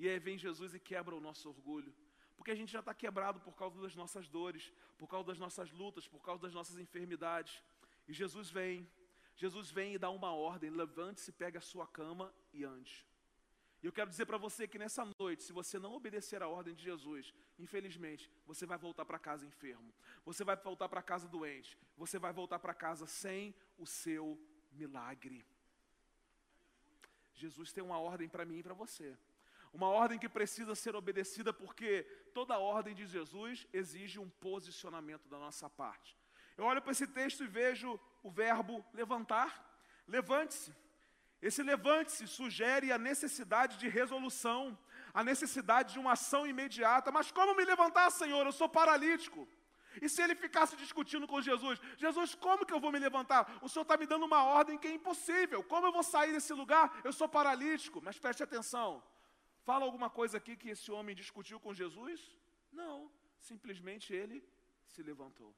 E 0.00 0.08
aí 0.08 0.18
vem 0.18 0.38
Jesus 0.38 0.74
e 0.74 0.80
quebra 0.80 1.14
o 1.14 1.20
nosso 1.20 1.46
orgulho. 1.54 1.92
Porque 2.34 2.50
a 2.50 2.54
gente 2.54 2.72
já 2.72 2.80
está 2.80 2.94
quebrado 2.94 3.38
por 3.46 3.54
causa 3.54 3.78
das 3.82 3.94
nossas 3.94 4.26
dores, 4.36 4.72
por 4.96 5.06
causa 5.06 5.26
das 5.26 5.38
nossas 5.38 5.70
lutas, 5.70 6.08
por 6.08 6.22
causa 6.22 6.40
das 6.44 6.54
nossas 6.54 6.78
enfermidades. 6.78 7.62
E 8.08 8.12
Jesus 8.14 8.48
vem, 8.48 8.88
Jesus 9.36 9.70
vem 9.70 9.92
e 9.92 9.98
dá 9.98 10.08
uma 10.08 10.32
ordem: 10.32 10.70
levante-se, 10.70 11.30
pegue 11.32 11.58
a 11.58 11.60
sua 11.60 11.86
cama 11.86 12.34
e 12.50 12.64
ande. 12.64 13.06
E 13.82 13.86
eu 13.86 13.92
quero 13.92 14.08
dizer 14.08 14.24
para 14.24 14.38
você 14.38 14.66
que 14.66 14.78
nessa 14.78 15.06
noite, 15.18 15.42
se 15.42 15.52
você 15.52 15.78
não 15.78 15.92
obedecer 15.92 16.42
a 16.42 16.48
ordem 16.48 16.74
de 16.74 16.82
Jesus, 16.82 17.34
infelizmente, 17.58 18.30
você 18.46 18.64
vai 18.64 18.78
voltar 18.78 19.04
para 19.04 19.18
casa 19.18 19.44
enfermo, 19.44 19.92
você 20.24 20.42
vai 20.44 20.56
voltar 20.56 20.88
para 20.88 21.02
casa 21.02 21.28
doente, 21.28 21.78
você 21.94 22.18
vai 22.18 22.32
voltar 22.32 22.58
para 22.58 22.72
casa 22.72 23.06
sem 23.06 23.54
o 23.76 23.84
seu 23.84 24.40
milagre. 24.72 25.44
Jesus 27.34 27.70
tem 27.70 27.84
uma 27.84 27.98
ordem 27.98 28.30
para 28.30 28.46
mim 28.46 28.60
e 28.60 28.62
para 28.62 28.74
você. 28.74 29.14
Uma 29.72 29.88
ordem 29.88 30.18
que 30.18 30.28
precisa 30.28 30.74
ser 30.74 30.96
obedecida 30.96 31.52
porque 31.52 32.02
toda 32.34 32.58
ordem 32.58 32.94
de 32.94 33.06
Jesus 33.06 33.66
exige 33.72 34.18
um 34.18 34.28
posicionamento 34.28 35.28
da 35.28 35.38
nossa 35.38 35.70
parte. 35.70 36.16
Eu 36.56 36.64
olho 36.64 36.82
para 36.82 36.92
esse 36.92 37.06
texto 37.06 37.44
e 37.44 37.46
vejo 37.46 37.98
o 38.22 38.30
verbo 38.30 38.84
levantar. 38.92 39.64
Levante-se. 40.06 40.74
Esse 41.40 41.62
levante-se 41.62 42.26
sugere 42.26 42.92
a 42.92 42.98
necessidade 42.98 43.78
de 43.78 43.88
resolução, 43.88 44.78
a 45.14 45.24
necessidade 45.24 45.94
de 45.94 45.98
uma 45.98 46.12
ação 46.12 46.46
imediata. 46.46 47.10
Mas 47.10 47.30
como 47.30 47.54
me 47.54 47.64
levantar, 47.64 48.10
Senhor? 48.10 48.44
Eu 48.44 48.52
sou 48.52 48.68
paralítico. 48.68 49.48
E 50.00 50.08
se 50.08 50.22
ele 50.22 50.34
ficasse 50.34 50.76
discutindo 50.76 51.26
com 51.26 51.40
Jesus, 51.40 51.80
Jesus, 51.96 52.34
como 52.34 52.66
que 52.66 52.72
eu 52.72 52.78
vou 52.78 52.92
me 52.92 52.98
levantar? 52.98 53.58
O 53.62 53.68
Senhor 53.68 53.82
está 53.82 53.96
me 53.96 54.06
dando 54.06 54.26
uma 54.26 54.44
ordem 54.44 54.78
que 54.78 54.86
é 54.86 54.92
impossível. 54.92 55.64
Como 55.64 55.86
eu 55.86 55.92
vou 55.92 56.02
sair 56.02 56.32
desse 56.32 56.52
lugar? 56.52 57.00
Eu 57.02 57.12
sou 57.12 57.28
paralítico. 57.28 58.00
Mas 58.02 58.18
preste 58.18 58.42
atenção: 58.42 59.02
Fala 59.70 59.84
alguma 59.84 60.10
coisa 60.10 60.36
aqui 60.38 60.56
que 60.60 60.70
esse 60.74 60.90
homem 60.90 61.14
discutiu 61.14 61.58
com 61.64 61.72
Jesus? 61.80 62.20
Não, 62.72 62.96
simplesmente 63.48 64.12
ele 64.12 64.38
se 64.92 65.00
levantou. 65.00 65.54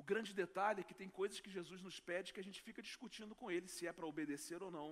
O 0.00 0.04
grande 0.10 0.32
detalhe 0.32 0.82
é 0.82 0.84
que 0.84 0.94
tem 1.00 1.08
coisas 1.08 1.40
que 1.40 1.50
Jesus 1.56 1.82
nos 1.86 1.98
pede 1.98 2.32
que 2.32 2.38
a 2.38 2.46
gente 2.48 2.60
fica 2.62 2.80
discutindo 2.80 3.34
com 3.34 3.50
ele 3.50 3.66
se 3.66 3.88
é 3.88 3.92
para 3.92 4.06
obedecer 4.06 4.62
ou 4.62 4.70
não. 4.70 4.88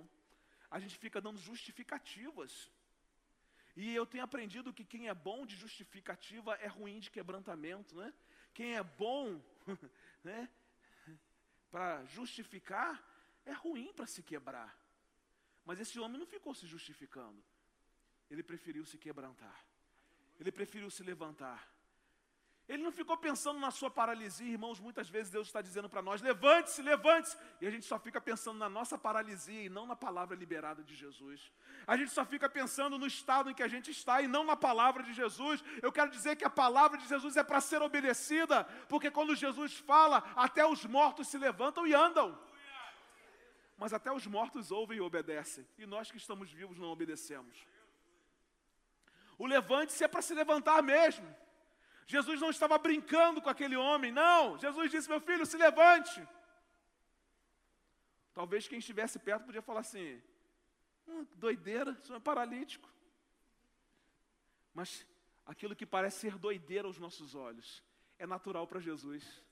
A 0.69 0.77
gente 0.77 0.97
fica 0.97 1.21
dando 1.21 1.39
justificativas. 1.39 2.69
E 3.77 3.95
eu 3.95 4.05
tenho 4.05 4.25
aprendido 4.25 4.73
que 4.73 4.83
quem 4.83 5.07
é 5.07 5.13
bom 5.13 5.45
de 5.45 5.55
justificativa 5.55 6.55
é 6.55 6.67
ruim 6.67 6.99
de 6.99 7.09
quebrantamento, 7.09 7.95
né? 7.95 8.13
Quem 8.53 8.75
é 8.75 8.83
bom, 8.83 9.41
né, 10.21 10.49
para 11.71 12.03
justificar 12.17 12.93
é 13.45 13.53
ruim 13.53 13.93
para 13.93 14.05
se 14.05 14.21
quebrar. 14.21 14.77
Mas 15.63 15.79
esse 15.79 15.97
homem 15.97 16.19
não 16.19 16.27
ficou 16.27 16.53
se 16.53 16.67
justificando. 16.67 17.41
Ele 18.29 18.43
preferiu 18.43 18.85
se 18.85 18.97
quebrantar. 18.97 19.65
Ele 20.39 20.51
preferiu 20.51 20.89
se 20.89 21.03
levantar. 21.03 21.75
Ele 22.67 22.81
não 22.81 22.91
ficou 22.91 23.15
pensando 23.15 23.59
na 23.59 23.69
sua 23.69 23.91
paralisia, 23.91 24.51
irmãos. 24.51 24.79
Muitas 24.79 25.07
vezes 25.07 25.31
Deus 25.31 25.47
está 25.47 25.61
dizendo 25.61 25.87
para 25.87 26.01
nós: 26.01 26.19
levante-se, 26.19 26.81
levante-se. 26.81 27.37
E 27.61 27.67
a 27.67 27.69
gente 27.69 27.85
só 27.85 27.99
fica 27.99 28.19
pensando 28.19 28.57
na 28.57 28.67
nossa 28.67 28.97
paralisia 28.97 29.65
e 29.65 29.69
não 29.69 29.85
na 29.85 29.95
palavra 29.95 30.35
liberada 30.35 30.83
de 30.83 30.95
Jesus. 30.95 31.51
A 31.85 31.95
gente 31.95 32.11
só 32.11 32.25
fica 32.25 32.49
pensando 32.49 32.97
no 32.97 33.05
estado 33.05 33.51
em 33.51 33.53
que 33.53 33.61
a 33.61 33.67
gente 33.67 33.91
está 33.91 34.19
e 34.19 34.27
não 34.27 34.43
na 34.43 34.55
palavra 34.55 35.03
de 35.03 35.13
Jesus. 35.13 35.63
Eu 35.79 35.91
quero 35.91 36.09
dizer 36.09 36.35
que 36.37 36.43
a 36.43 36.49
palavra 36.49 36.97
de 36.97 37.07
Jesus 37.07 37.37
é 37.37 37.43
para 37.43 37.61
ser 37.61 37.83
obedecida, 37.83 38.63
porque 38.89 39.11
quando 39.11 39.35
Jesus 39.35 39.77
fala, 39.77 40.17
até 40.35 40.65
os 40.65 40.85
mortos 40.85 41.27
se 41.27 41.37
levantam 41.37 41.85
e 41.85 41.93
andam. 41.93 42.35
Mas 43.77 43.93
até 43.93 44.11
os 44.11 44.25
mortos 44.25 44.71
ouvem 44.71 44.97
e 44.97 45.01
obedecem. 45.01 45.67
E 45.77 45.85
nós 45.85 46.09
que 46.09 46.17
estamos 46.17 46.51
vivos 46.51 46.79
não 46.79 46.87
obedecemos. 46.87 47.63
O 49.37 49.45
levante-se 49.45 50.03
é 50.03 50.07
para 50.07 50.21
se 50.21 50.33
levantar 50.33 50.81
mesmo. 50.81 51.27
Jesus 52.07 52.39
não 52.39 52.49
estava 52.49 52.77
brincando 52.77 53.41
com 53.41 53.49
aquele 53.49 53.75
homem, 53.75 54.11
não. 54.11 54.57
Jesus 54.57 54.91
disse: 54.91 55.09
Meu 55.09 55.19
filho, 55.19 55.45
se 55.45 55.57
levante. 55.57 56.25
Talvez 58.33 58.67
quem 58.67 58.79
estivesse 58.79 59.17
perto 59.17 59.45
podia 59.45 59.61
falar 59.61 59.79
assim: 59.79 60.21
hum, 61.07 61.25
doideira, 61.35 61.97
isso 62.03 62.13
é 62.13 62.19
paralítico. 62.19 62.89
Mas 64.73 65.07
aquilo 65.45 65.75
que 65.75 65.85
parece 65.85 66.19
ser 66.19 66.37
doideira 66.37 66.87
aos 66.87 66.99
nossos 66.99 67.33
olhos 67.33 67.81
é 68.19 68.27
natural 68.27 68.67
para 68.67 68.79
Jesus. 68.79 69.43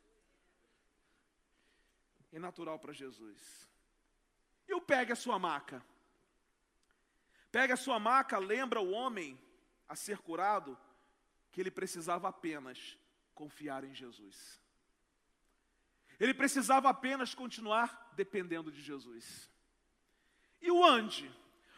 É 2.31 2.39
natural 2.39 2.77
para 2.77 2.93
Jesus. 2.93 3.69
E 4.67 4.73
o 4.73 4.81
pegue 4.81 5.11
a 5.11 5.15
sua 5.15 5.39
maca. 5.39 5.83
Pega 7.51 7.75
a 7.75 7.77
sua 7.77 7.99
maca, 7.99 8.37
lembra 8.37 8.81
o 8.81 8.91
homem 8.91 9.39
a 9.87 9.95
ser 9.95 10.17
curado 10.19 10.77
que 11.51 11.61
ele 11.61 11.71
precisava 11.71 12.27
apenas 12.27 12.97
confiar 13.33 13.83
em 13.83 13.93
Jesus. 13.93 14.61
Ele 16.19 16.33
precisava 16.33 16.89
apenas 16.89 17.33
continuar 17.33 18.11
dependendo 18.15 18.71
de 18.71 18.81
Jesus. 18.81 19.49
E 20.61 20.71
o 20.71 20.83
ande? 20.83 21.29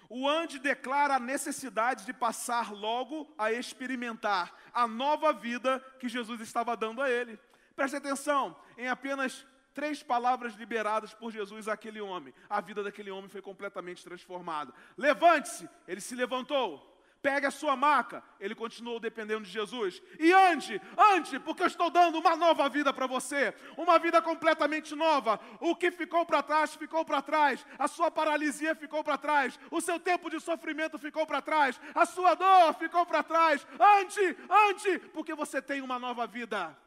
O 0.09 0.29
ande 0.29 0.59
declara 0.59 1.15
a 1.15 1.19
necessidade 1.19 2.05
de 2.05 2.13
passar 2.13 2.71
logo 2.71 3.33
a 3.37 3.51
experimentar 3.51 4.55
a 4.73 4.87
nova 4.87 5.33
vida 5.33 5.79
que 5.99 6.07
Jesus 6.07 6.39
estava 6.41 6.77
dando 6.77 7.01
a 7.01 7.09
ele. 7.09 7.39
Preste 7.75 7.95
atenção, 7.95 8.55
em 8.77 8.87
apenas 8.87 9.45
três 9.73 10.01
palavras 10.01 10.53
liberadas 10.55 11.13
por 11.13 11.31
Jesus 11.31 11.67
àquele 11.67 11.99
homem, 11.99 12.33
a 12.49 12.61
vida 12.61 12.81
daquele 12.81 13.11
homem 13.11 13.29
foi 13.29 13.41
completamente 13.41 14.03
transformada. 14.03 14.73
Levante-se, 14.97 15.67
ele 15.85 15.99
se 15.99 16.15
levantou 16.15 16.94
pegue 17.25 17.47
a 17.47 17.51
sua 17.51 17.75
maca. 17.75 18.23
Ele 18.39 18.53
continuou 18.53 18.99
dependendo 18.99 19.45
de 19.45 19.49
Jesus. 19.49 19.99
E 20.19 20.31
ande, 20.31 20.79
ande, 20.95 21.39
porque 21.39 21.63
eu 21.63 21.67
estou 21.67 21.89
dando 21.89 22.19
uma 22.19 22.35
nova 22.35 22.69
vida 22.69 22.93
para 22.93 23.07
você. 23.07 23.51
Uma 23.75 23.97
vida 23.97 24.21
completamente 24.21 24.93
nova. 24.93 25.39
O 25.59 25.75
que 25.75 25.89
ficou 25.89 26.23
para 26.23 26.43
trás, 26.43 26.75
ficou 26.75 27.03
para 27.03 27.23
trás. 27.23 27.65
A 27.79 27.88
sua 27.88 28.11
paralisia 28.11 28.75
ficou 28.75 29.03
para 29.03 29.17
trás. 29.17 29.59
O 29.71 29.81
seu 29.81 29.99
tempo 29.99 30.29
de 30.29 30.39
sofrimento 30.39 30.99
ficou 30.99 31.25
para 31.25 31.41
trás. 31.41 31.81
A 31.95 32.05
sua 32.05 32.35
dor 32.35 32.75
ficou 32.75 33.03
para 33.07 33.23
trás. 33.23 33.65
Ande, 33.79 34.38
ande, 34.47 34.99
porque 35.11 35.33
você 35.33 35.59
tem 35.59 35.81
uma 35.81 35.97
nova 35.97 36.27
vida. 36.27 36.77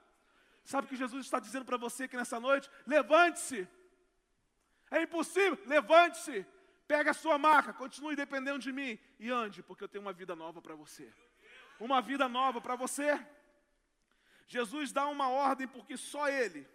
Sabe 0.63 0.87
o 0.87 0.89
que 0.89 0.95
Jesus 0.95 1.25
está 1.25 1.41
dizendo 1.41 1.65
para 1.65 1.77
você 1.77 2.05
aqui 2.05 2.17
nessa 2.17 2.39
noite? 2.39 2.71
Levante-se. 2.87 3.67
É 4.89 5.03
impossível, 5.03 5.59
levante-se. 5.67 6.47
Pega 6.89 7.11
a 7.11 7.15
sua 7.15 7.37
maca, 7.37 7.75
continue 7.75 8.17
dependendo 8.17 8.61
de 8.61 8.73
mim 8.73 8.99
e 9.21 9.31
ande, 9.31 9.63
porque 9.63 9.85
eu 9.85 9.89
tenho 9.89 10.03
uma 10.03 10.13
vida 10.13 10.35
nova 10.35 10.63
para 10.63 10.75
você. 10.75 11.13
Uma 11.79 12.01
vida 12.01 12.27
nova 12.29 12.63
para 12.63 12.75
você. 12.75 13.25
Jesus 14.47 14.91
dá 14.91 15.07
uma 15.07 15.29
ordem 15.29 15.69
porque 15.69 15.99
só 15.99 16.27
Ele 16.31 16.67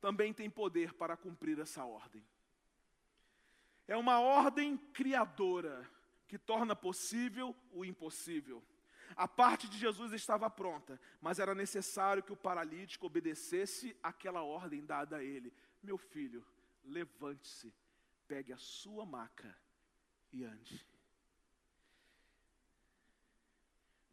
também 0.00 0.32
tem 0.32 0.48
poder 0.48 0.94
para 0.94 1.18
cumprir 1.18 1.58
essa 1.58 1.84
ordem. 1.84 2.26
É 3.86 3.94
uma 3.94 4.18
ordem 4.18 4.78
criadora 4.78 5.86
que 6.26 6.38
torna 6.38 6.74
possível 6.74 7.54
o 7.70 7.84
impossível. 7.84 8.64
A 9.14 9.28
parte 9.28 9.68
de 9.68 9.76
Jesus 9.78 10.12
estava 10.12 10.48
pronta, 10.48 10.98
mas 11.20 11.38
era 11.38 11.54
necessário 11.54 12.22
que 12.22 12.32
o 12.32 12.36
paralítico 12.36 13.06
obedecesse 13.06 13.94
aquela 14.02 14.42
ordem 14.42 14.84
dada 14.84 15.18
a 15.18 15.22
ele: 15.22 15.52
Meu 15.82 15.98
filho, 15.98 16.44
levante-se, 16.82 17.72
pegue 18.26 18.52
a 18.52 18.58
sua 18.58 19.04
maca 19.06 19.56
e 20.32 20.44
ande. 20.44 20.86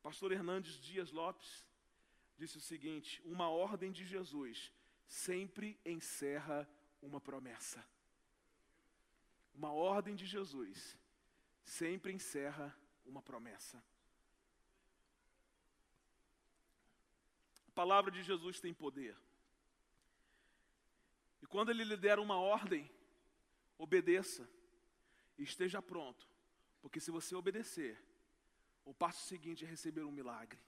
Pastor 0.02 0.32
Hernandes 0.32 0.80
Dias 0.80 1.12
Lopes 1.12 1.65
disse 2.38 2.58
o 2.58 2.62
seguinte: 2.62 3.21
Uma 3.23 3.49
ordem 3.49 3.91
de 3.91 4.06
Jesus 4.06 4.71
sempre 5.08 5.80
encerra 5.86 6.69
uma 7.02 7.21
promessa. 7.21 7.86
Uma 9.54 9.71
ordem 9.71 10.15
de 10.15 10.26
Jesus 10.26 10.97
sempre 11.63 12.12
encerra 12.12 12.76
uma 13.06 13.21
promessa. 13.21 13.84
A 17.67 17.71
palavra 17.71 18.12
de 18.12 18.21
Jesus 18.23 18.60
tem 18.60 18.73
poder. 18.73 19.17
E 21.41 21.45
quando 21.45 21.69
ele 21.69 21.84
lhe 21.84 21.97
der 21.97 22.19
uma 22.19 22.38
ordem, 22.38 22.89
obedeça 23.83 24.49
e 25.37 25.43
esteja 25.43 25.81
pronto, 25.81 26.27
porque 26.81 26.99
se 26.99 27.11
você 27.11 27.35
obedecer, 27.35 28.01
o 28.85 28.93
passo 28.93 29.27
seguinte 29.27 29.65
é 29.65 29.67
receber 29.67 30.03
um 30.03 30.11
milagre. 30.11 30.59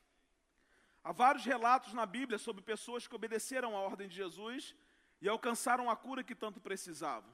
Há 1.03 1.11
vários 1.11 1.45
relatos 1.45 1.93
na 1.93 2.05
Bíblia 2.05 2.37
sobre 2.37 2.61
pessoas 2.61 3.07
que 3.07 3.15
obedeceram 3.15 3.75
à 3.75 3.79
ordem 3.79 4.07
de 4.07 4.15
Jesus 4.15 4.75
e 5.21 5.29
alcançaram 5.29 5.89
a 5.89 5.95
cura 5.95 6.23
que 6.23 6.35
tanto 6.35 6.59
precisavam. 6.59 7.33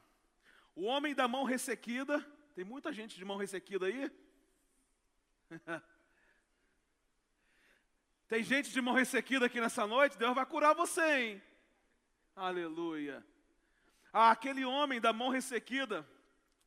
O 0.75 0.83
homem 0.83 1.15
da 1.15 1.27
mão 1.27 1.43
ressequida, 1.43 2.19
tem 2.53 2.63
muita 2.63 2.93
gente 2.93 3.17
de 3.17 3.25
mão 3.25 3.37
ressequida 3.37 3.87
aí? 3.87 4.11
tem 8.27 8.43
gente 8.43 8.71
de 8.71 8.81
mão 8.81 8.93
ressequida 8.93 9.47
aqui 9.47 9.59
nessa 9.59 9.87
noite? 9.87 10.17
Deus 10.17 10.35
vai 10.35 10.45
curar 10.45 10.75
você, 10.75 11.19
hein? 11.19 11.41
Aleluia. 12.35 13.25
Aquele 14.13 14.65
homem 14.65 14.99
da 14.99 15.13
mão 15.13 15.29
ressequida, 15.29 16.07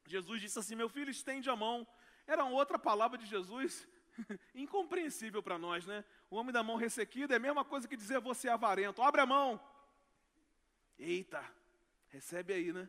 Jesus 0.07 0.41
disse 0.41 0.59
assim: 0.59 0.75
Meu 0.75 0.89
filho, 0.89 1.11
estende 1.11 1.51
a 1.51 1.57
mão. 1.57 1.87
Era 2.27 2.45
outra 2.45 2.79
palavra 2.79 3.19
de 3.19 3.27
Jesus, 3.27 3.87
incompreensível 4.55 5.43
para 5.43 5.59
nós, 5.59 5.85
né? 5.85 6.05
O 6.31 6.37
homem 6.37 6.53
da 6.53 6.63
mão 6.63 6.77
ressequida 6.77 7.35
é 7.35 7.37
a 7.37 7.41
mesma 7.41 7.65
coisa 7.65 7.87
que 7.87 7.97
dizer 7.97 8.19
você 8.21 8.49
é 8.49 8.53
avarento. 8.53 9.03
Abre 9.03 9.21
a 9.21 9.27
mão. 9.27 9.61
Eita, 10.99 11.45
recebe 12.09 12.55
aí, 12.55 12.73
né? 12.73 12.89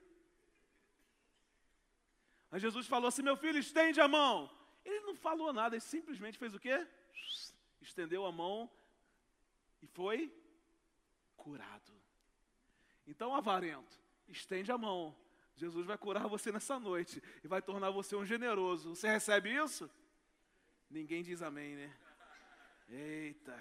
Mas 2.49 2.61
Jesus 2.61 2.87
falou 2.87 3.09
assim: 3.09 3.21
Meu 3.21 3.35
filho, 3.35 3.59
estende 3.59 3.99
a 3.99 4.07
mão. 4.07 4.49
Ele 4.85 5.01
não 5.01 5.15
falou 5.15 5.51
nada, 5.51 5.75
ele 5.75 5.81
simplesmente 5.81 6.37
fez 6.37 6.53
o 6.53 6.59
quê? 6.59 6.87
Estendeu 7.81 8.25
a 8.25 8.31
mão 8.31 8.71
e 9.81 9.87
foi 9.87 10.33
curado. 11.35 11.91
Então, 13.07 13.35
avarento, 13.35 13.99
estende 14.27 14.71
a 14.71 14.77
mão. 14.77 15.15
Jesus 15.55 15.85
vai 15.85 15.97
curar 15.97 16.27
você 16.27 16.51
nessa 16.51 16.79
noite 16.79 17.21
e 17.43 17.47
vai 17.47 17.61
tornar 17.61 17.89
você 17.89 18.15
um 18.15 18.25
generoso. 18.25 18.95
Você 18.95 19.07
recebe 19.07 19.55
isso? 19.55 19.89
Ninguém 20.89 21.23
diz 21.23 21.41
amém, 21.41 21.75
né? 21.75 21.97
Eita, 22.89 23.59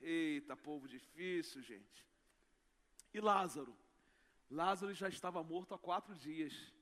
eita, 0.00 0.56
povo 0.56 0.88
difícil, 0.88 1.60
gente. 1.62 2.06
E 3.12 3.20
Lázaro? 3.20 3.76
Lázaro 4.50 4.94
já 4.94 5.08
estava 5.08 5.42
morto 5.42 5.74
há 5.74 5.78
quatro 5.78 6.14
dias. 6.14 6.72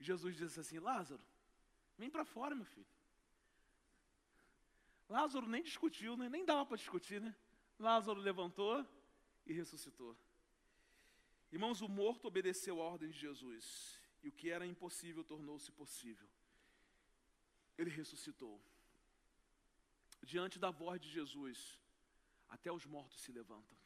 Jesus 0.00 0.36
disse 0.36 0.58
assim: 0.58 0.78
Lázaro, 0.78 1.22
vem 1.96 2.10
para 2.10 2.24
fora, 2.24 2.54
meu 2.54 2.64
filho. 2.64 2.86
Lázaro 5.08 5.46
nem 5.46 5.62
discutiu, 5.62 6.16
né? 6.16 6.28
nem 6.28 6.44
dava 6.44 6.66
para 6.66 6.76
discutir, 6.76 7.20
né? 7.20 7.34
Lázaro 7.78 8.20
levantou 8.20 8.86
e 9.46 9.52
ressuscitou. 9.52 10.16
Irmãos, 11.50 11.80
o 11.80 11.88
morto 11.88 12.28
obedeceu 12.28 12.80
a 12.80 12.84
ordem 12.84 13.10
de 13.10 13.18
Jesus, 13.18 13.98
e 14.22 14.28
o 14.28 14.32
que 14.32 14.50
era 14.50 14.66
impossível 14.66 15.24
tornou-se 15.24 15.70
possível. 15.72 16.28
Ele 17.76 17.90
ressuscitou. 17.90 18.60
Diante 20.22 20.58
da 20.58 20.70
voz 20.70 21.00
de 21.00 21.08
Jesus, 21.08 21.78
até 22.48 22.70
os 22.70 22.84
mortos 22.84 23.20
se 23.20 23.32
levantam. 23.32 23.76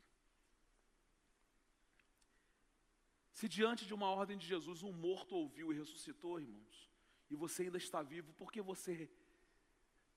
Se 3.33 3.49
diante 3.49 3.85
de 3.85 3.95
uma 3.95 4.09
ordem 4.09 4.39
de 4.39 4.47
Jesus 4.47 4.83
um 4.83 4.93
morto 4.93 5.35
ouviu 5.35 5.73
e 5.73 5.77
ressuscitou, 5.77 6.41
irmãos, 6.41 6.91
e 7.31 7.35
você 7.35 7.65
ainda 7.65 7.79
está 7.79 8.03
vivo, 8.03 8.33
por 8.35 8.53
que 8.53 8.61
você 8.61 9.11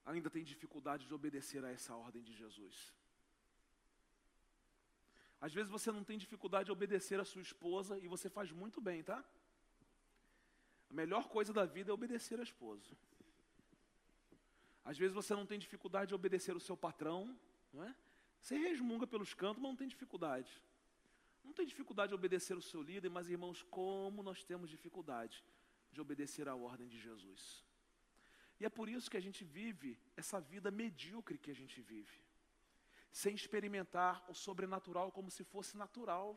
ainda 0.05 0.29
tem 0.29 0.43
dificuldade 0.43 1.08
de 1.08 1.13
obedecer 1.13 1.63
a 1.63 1.71
essa 1.71 1.95
ordem 1.95 2.21
de 2.21 2.34
Jesus? 2.34 2.93
Às 5.39 5.54
vezes 5.54 5.69
você 5.69 5.91
não 5.91 6.04
tem 6.04 6.17
dificuldade 6.17 6.65
de 6.65 6.71
obedecer 6.71 7.19
a 7.19 7.26
sua 7.26 7.41
esposa 7.41 8.00
e 8.00 8.08
você 8.08 8.30
faz 8.30 8.52
muito 8.52 8.82
bem, 8.82 9.04
tá? 9.04 9.24
A 10.89 10.93
melhor 10.93 11.28
coisa 11.28 11.52
da 11.54 11.65
vida 11.65 11.91
é 11.91 11.93
obedecer 11.93 12.39
a 12.39 12.43
esposa. 12.43 12.95
Às 14.84 14.98
vezes 14.98 15.13
você 15.13 15.34
não 15.34 15.45
tem 15.45 15.60
dificuldade 15.60 16.10
de 16.10 16.15
obedecer 16.15 16.56
o 16.56 16.60
seu 16.60 16.78
patrão, 16.78 17.38
não 17.74 17.84
é? 17.84 17.95
Você 18.41 18.56
resmunga 18.58 19.08
pelos 19.08 19.34
cantos, 19.34 19.62
mas 19.62 19.69
não 19.69 19.76
tem 19.76 19.88
dificuldade. 19.88 20.62
Não 21.43 21.54
tem 21.54 21.65
dificuldade 21.65 22.10
de 22.10 22.15
obedecer 22.15 22.56
o 22.56 22.62
seu 22.62 22.82
líder, 22.82 23.10
mas 23.10 23.30
irmãos, 23.30 23.63
como 23.63 24.21
nós 24.21 24.43
temos 24.43 24.69
dificuldade 24.69 25.43
de 25.91 26.02
obedecer 26.02 26.48
à 26.48 26.56
ordem 26.56 26.88
de 26.88 27.00
Jesus. 27.00 27.63
E 28.60 28.65
é 28.65 28.69
por 28.69 28.88
isso 28.88 29.10
que 29.10 29.17
a 29.17 29.21
gente 29.21 29.43
vive 29.43 30.00
essa 30.15 30.39
vida 30.39 30.71
medíocre 30.71 31.38
que 31.38 31.52
a 31.52 31.56
gente 31.56 31.82
vive, 31.82 32.24
sem 33.21 33.34
experimentar 33.34 34.13
o 34.28 34.34
sobrenatural 34.34 35.10
como 35.10 35.32
se 35.32 35.41
fosse 35.45 35.78
natural. 35.78 36.28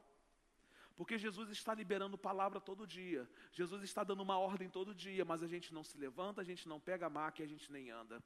Porque 0.95 1.19
Jesus 1.19 1.51
está 1.51 1.75
liberando 1.75 2.17
palavra 2.17 2.61
todo 2.61 2.87
dia, 2.87 3.29
Jesus 3.53 3.83
está 3.83 4.05
dando 4.05 4.23
uma 4.23 4.39
ordem 4.39 4.69
todo 4.69 4.95
dia, 4.95 5.25
mas 5.25 5.43
a 5.43 5.49
gente 5.49 5.75
não 5.75 5.83
se 5.83 5.99
levanta, 5.99 6.41
a 6.41 6.45
gente 6.45 6.69
não 6.69 6.79
pega 6.79 7.07
a 7.07 7.11
maca 7.11 7.43
a 7.43 7.47
gente 7.47 7.73
nem 7.73 7.91
anda. 7.91 8.23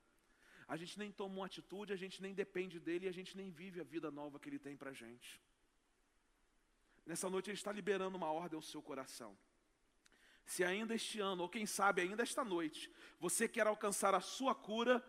A 0.68 0.76
gente 0.76 0.98
nem 0.98 1.10
toma 1.10 1.34
uma 1.36 1.46
atitude, 1.46 1.94
a 1.94 1.96
gente 1.96 2.20
nem 2.20 2.34
depende 2.34 2.78
dele 2.78 3.06
e 3.06 3.08
a 3.08 3.16
gente 3.18 3.36
nem 3.38 3.48
vive 3.50 3.80
a 3.80 3.84
vida 3.84 4.10
nova 4.10 4.38
que 4.38 4.50
ele 4.50 4.58
tem 4.58 4.76
para 4.76 4.90
a 4.90 4.92
gente. 4.92 5.40
Nessa 7.06 7.30
noite 7.30 7.48
Ele 7.48 7.56
está 7.56 7.72
liberando 7.72 8.18
uma 8.18 8.30
ordem 8.30 8.56
ao 8.56 8.62
seu 8.62 8.82
coração. 8.82 9.36
Se 10.44 10.62
ainda 10.62 10.94
este 10.94 11.20
ano, 11.20 11.42
ou 11.42 11.48
quem 11.48 11.64
sabe 11.64 12.02
ainda 12.02 12.22
esta 12.22 12.44
noite, 12.44 12.90
você 13.18 13.48
quer 13.48 13.66
alcançar 13.66 14.14
a 14.14 14.20
sua 14.20 14.54
cura, 14.54 15.02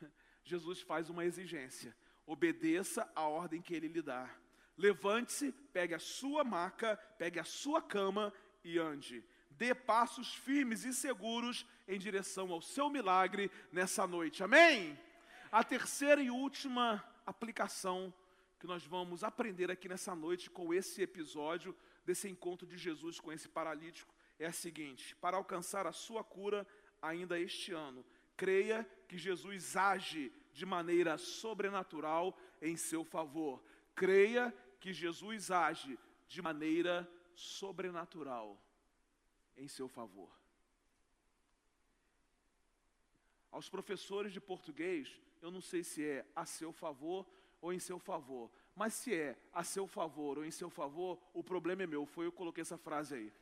Jesus 0.44 0.80
faz 0.80 1.10
uma 1.10 1.24
exigência: 1.24 1.94
obedeça 2.32 3.10
a 3.14 3.22
ordem 3.28 3.60
que 3.60 3.74
Ele 3.74 3.88
lhe 3.88 4.02
dá. 4.02 4.28
Levante-se, 4.76 5.52
pegue 5.72 5.94
a 5.94 5.98
sua 5.98 6.42
maca, 6.42 6.96
pegue 7.18 7.38
a 7.38 7.44
sua 7.44 7.82
cama 7.82 8.32
e 8.64 8.78
ande. 8.78 9.22
Dê 9.50 9.74
passos 9.74 10.34
firmes 10.34 10.84
e 10.84 10.94
seguros 10.94 11.66
em 11.86 11.98
direção 11.98 12.50
ao 12.50 12.62
seu 12.62 12.88
milagre 12.88 13.50
nessa 13.70 14.06
noite. 14.06 14.42
Amém? 14.42 14.98
A 15.50 15.62
terceira 15.62 16.22
e 16.22 16.30
última 16.30 17.04
aplicação 17.26 18.12
que 18.58 18.66
nós 18.66 18.84
vamos 18.84 19.22
aprender 19.22 19.70
aqui 19.70 19.88
nessa 19.88 20.14
noite 20.14 20.48
com 20.48 20.72
esse 20.72 21.02
episódio 21.02 21.76
desse 22.04 22.28
encontro 22.28 22.66
de 22.66 22.78
Jesus 22.78 23.20
com 23.20 23.30
esse 23.30 23.48
paralítico 23.48 24.14
é 24.38 24.46
a 24.46 24.52
seguinte: 24.52 25.14
para 25.16 25.36
alcançar 25.36 25.86
a 25.86 25.92
sua 25.92 26.24
cura 26.24 26.66
ainda 27.00 27.38
este 27.38 27.72
ano, 27.72 28.04
creia 28.36 28.88
que 29.06 29.18
Jesus 29.18 29.76
age 29.76 30.32
de 30.52 30.66
maneira 30.66 31.16
sobrenatural 31.18 32.36
em 32.60 32.76
seu 32.76 33.04
favor. 33.04 33.62
Creia 33.94 34.54
que 34.78 34.92
Jesus 34.92 35.50
age 35.50 35.98
de 36.28 36.42
maneira 36.42 37.08
sobrenatural 37.34 38.60
em 39.56 39.68
seu 39.68 39.88
favor. 39.88 40.30
Aos 43.50 43.68
professores 43.68 44.32
de 44.32 44.40
português, 44.40 45.20
eu 45.40 45.50
não 45.50 45.60
sei 45.60 45.84
se 45.84 46.04
é 46.04 46.26
a 46.34 46.46
seu 46.46 46.72
favor 46.72 47.26
ou 47.60 47.72
em 47.72 47.78
seu 47.78 47.98
favor. 47.98 48.50
Mas 48.74 48.94
se 48.94 49.14
é 49.14 49.36
a 49.52 49.62
seu 49.62 49.86
favor 49.86 50.38
ou 50.38 50.44
em 50.44 50.50
seu 50.50 50.70
favor, 50.70 51.18
o 51.34 51.44
problema 51.44 51.82
é 51.82 51.86
meu. 51.86 52.06
Foi 52.06 52.26
eu 52.26 52.32
que 52.32 52.38
coloquei 52.38 52.62
essa 52.62 52.78
frase 52.78 53.14
aí. 53.14 53.32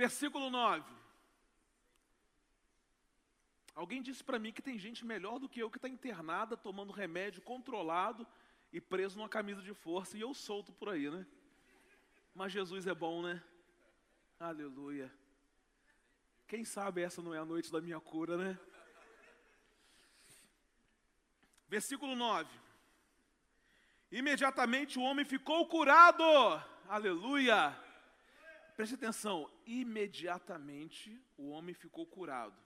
Versículo 0.00 0.48
9. 0.48 0.90
Alguém 3.74 4.00
disse 4.00 4.24
para 4.24 4.38
mim 4.38 4.50
que 4.50 4.62
tem 4.62 4.78
gente 4.78 5.04
melhor 5.04 5.38
do 5.38 5.46
que 5.46 5.60
eu 5.62 5.70
que 5.70 5.76
está 5.76 5.90
internada, 5.90 6.56
tomando 6.56 6.90
remédio 6.90 7.42
controlado 7.42 8.26
e 8.72 8.80
preso 8.80 9.18
numa 9.18 9.28
camisa 9.28 9.60
de 9.60 9.74
força 9.74 10.16
e 10.16 10.22
eu 10.22 10.32
solto 10.32 10.72
por 10.72 10.88
aí, 10.88 11.10
né? 11.10 11.26
Mas 12.34 12.50
Jesus 12.50 12.86
é 12.86 12.94
bom, 12.94 13.20
né? 13.20 13.42
Aleluia. 14.38 15.12
Quem 16.48 16.64
sabe 16.64 17.02
essa 17.02 17.20
não 17.20 17.34
é 17.34 17.38
a 17.38 17.44
noite 17.44 17.70
da 17.70 17.82
minha 17.82 18.00
cura, 18.00 18.38
né? 18.38 18.58
Versículo 21.68 22.16
9. 22.16 22.48
Imediatamente 24.10 24.98
o 24.98 25.02
homem 25.02 25.26
ficou 25.26 25.68
curado. 25.68 26.24
Aleluia. 26.88 27.89
Preste 28.80 28.94
atenção. 28.94 29.46
Imediatamente 29.66 31.22
o 31.36 31.50
homem 31.50 31.74
ficou 31.74 32.06
curado. 32.06 32.58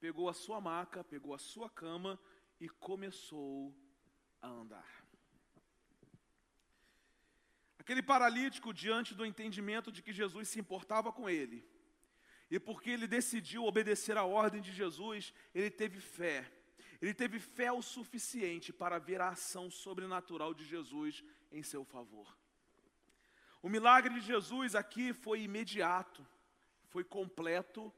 Pegou 0.00 0.26
a 0.26 0.32
sua 0.32 0.62
maca, 0.62 1.04
pegou 1.04 1.34
a 1.34 1.38
sua 1.38 1.68
cama 1.68 2.18
e 2.58 2.70
começou 2.70 3.76
a 4.40 4.48
andar. 4.48 5.04
Aquele 7.78 8.02
paralítico, 8.02 8.72
diante 8.72 9.14
do 9.14 9.26
entendimento 9.26 9.92
de 9.92 10.00
que 10.02 10.10
Jesus 10.10 10.48
se 10.48 10.58
importava 10.58 11.12
com 11.12 11.28
ele, 11.28 11.62
e 12.50 12.58
porque 12.58 12.88
ele 12.88 13.06
decidiu 13.06 13.66
obedecer 13.66 14.16
à 14.16 14.24
ordem 14.24 14.62
de 14.62 14.72
Jesus, 14.72 15.34
ele 15.54 15.70
teve 15.70 16.00
fé. 16.00 16.50
Ele 16.98 17.12
teve 17.12 17.38
fé 17.38 17.70
o 17.70 17.82
suficiente 17.82 18.72
para 18.72 18.98
ver 18.98 19.20
a 19.20 19.28
ação 19.28 19.70
sobrenatural 19.70 20.54
de 20.54 20.64
Jesus 20.64 21.22
em 21.50 21.62
seu 21.62 21.84
favor. 21.84 22.41
O 23.62 23.68
milagre 23.68 24.14
de 24.14 24.20
Jesus 24.20 24.74
aqui 24.74 25.12
foi 25.12 25.42
imediato, 25.42 26.26
foi 26.88 27.04
completo 27.04 27.92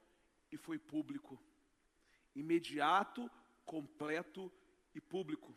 e 0.53 0.59
foi 0.59 0.79
público. 0.79 1.43
Imediato, 2.35 3.31
completo 3.65 4.53
e 4.95 5.01
público. 5.01 5.57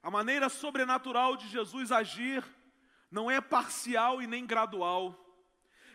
A 0.00 0.10
maneira 0.10 0.48
sobrenatural 0.48 1.36
de 1.36 1.48
Jesus 1.48 1.90
agir 1.90 2.44
não 3.10 3.30
é 3.30 3.40
parcial 3.40 4.22
e 4.22 4.26
nem 4.26 4.46
gradual. 4.46 5.20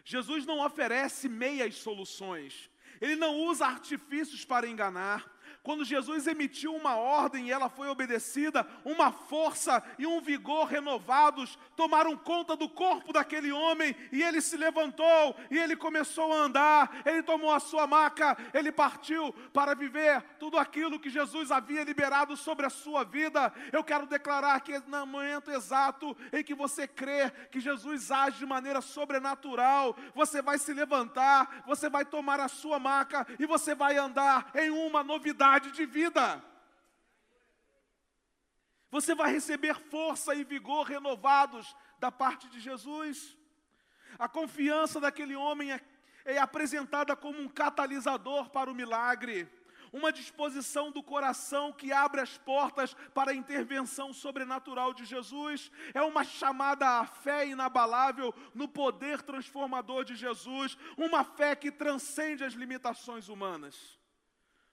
Jesus 0.04 0.46
não 0.46 0.66
oferece 0.66 1.30
meias 1.30 1.76
soluções, 1.76 2.70
ele 3.00 3.16
não 3.16 3.36
usa 3.36 3.66
artifícios 3.66 4.44
para 4.44 4.68
enganar, 4.68 5.32
quando 5.62 5.84
Jesus 5.84 6.26
emitiu 6.26 6.74
uma 6.74 6.96
ordem 6.96 7.48
e 7.48 7.52
ela 7.52 7.70
foi 7.70 7.90
obedecida, 7.90 8.66
uma 8.86 9.12
força 9.12 9.84
e 9.98 10.08
um 10.08 10.22
vigor 10.22 10.66
renovados 10.66 11.60
tomaram 11.76 12.16
conta 12.16 12.56
do 12.56 12.70
corpo 12.70 13.12
daquele 13.12 13.52
homem 13.52 13.96
e 14.12 14.24
ele 14.24 14.40
se 14.40 14.56
levantou 14.56 15.36
e 15.52 15.58
ele 15.58 15.76
começou 15.76 16.32
a 16.32 16.38
andar, 16.38 17.02
ele 17.06 17.22
tomou 17.22 17.54
a 17.54 17.60
sua 17.60 17.86
maca, 17.86 18.38
ele 18.54 18.72
partiu 18.72 19.34
para 19.52 19.76
viver 19.76 20.22
tudo 20.40 20.58
aquilo 20.58 21.00
que 21.00 21.10
Jesus 21.10 21.52
havia 21.52 21.84
liberado 21.84 22.38
sobre 22.38 22.66
a 22.66 22.70
sua 22.70 23.04
vida. 23.04 23.52
Eu 23.72 23.84
quero 23.84 24.08
declarar 24.08 24.62
que 24.62 24.80
no 24.80 25.06
momento 25.06 25.52
exato 25.52 26.16
em 26.32 26.44
que 26.44 26.56
você 26.56 26.88
crê 26.88 27.30
que 27.52 27.60
Jesus 27.60 28.12
age 28.12 28.40
de 28.40 28.46
maneira 28.46 28.80
sobrenatural, 28.80 29.96
você 30.16 30.42
vai 30.42 30.58
se 30.58 30.74
levantar, 30.74 31.64
você 31.68 31.90
vai 31.90 32.06
tomar 32.06 32.40
a 32.40 32.48
sua 32.48 32.80
maca 32.80 33.28
e 33.38 33.46
você 33.46 33.76
vai 33.76 33.98
andar 33.98 34.52
em 34.56 34.70
uma 34.70 35.04
novidade 35.04 35.49
de 35.58 35.86
vida. 35.86 36.44
Você 38.92 39.16
vai 39.16 39.32
receber 39.32 39.76
força 39.76 40.36
e 40.36 40.44
vigor 40.44 40.86
renovados 40.86 41.76
da 42.00 42.12
parte 42.12 42.48
de 42.50 42.60
Jesus. 42.60 43.38
A 44.18 44.28
confiança 44.28 45.00
daquele 45.00 45.36
homem 45.36 45.72
é, 45.72 45.82
é 46.26 46.38
apresentada 46.38 47.16
como 47.16 47.40
um 47.40 47.48
catalisador 47.48 48.50
para 48.50 48.70
o 48.70 48.76
milagre 48.76 49.50
uma 49.92 50.12
disposição 50.12 50.92
do 50.92 51.02
coração 51.02 51.72
que 51.72 51.92
abre 51.92 52.22
as 52.22 52.38
portas 52.38 52.94
para 53.14 53.32
a 53.32 53.36
intervenção 53.36 54.14
sobrenatural 54.14 54.94
de 54.94 55.06
Jesus, 55.06 55.72
é 55.94 56.02
uma 56.02 56.24
chamada 56.24 57.00
à 57.00 57.06
fé 57.06 57.48
inabalável 57.48 58.34
no 58.54 58.68
poder 58.68 59.22
transformador 59.22 60.04
de 60.04 60.16
Jesus, 60.16 60.78
uma 60.98 61.24
fé 61.24 61.56
que 61.56 61.72
transcende 61.72 62.44
as 62.44 62.54
limitações 62.54 63.30
humanas. 63.30 63.99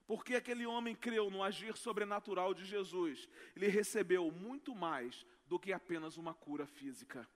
Porque 0.07 0.37
aquele 0.37 0.65
homem 0.65 0.95
creu 0.95 1.31
no 1.31 1.43
agir 1.43 1.77
sobrenatural 1.77 2.55
de 2.55 2.65
Jesus, 2.65 3.29
ele 3.57 3.67
recebeu 3.67 4.31
muito 4.31 4.75
mais 4.75 5.27
do 5.49 5.59
que 5.59 5.73
apenas 5.73 6.17
uma 6.17 6.33
cura 6.33 6.67
física. 6.67 7.29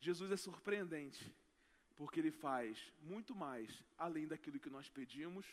Jesus 0.00 0.30
é 0.30 0.36
surpreendente, 0.36 1.34
porque 1.96 2.20
ele 2.20 2.30
faz 2.30 2.92
muito 3.00 3.34
mais 3.34 3.82
além 3.96 4.26
daquilo 4.26 4.60
que 4.60 4.70
nós 4.70 4.88
pedimos 4.88 5.46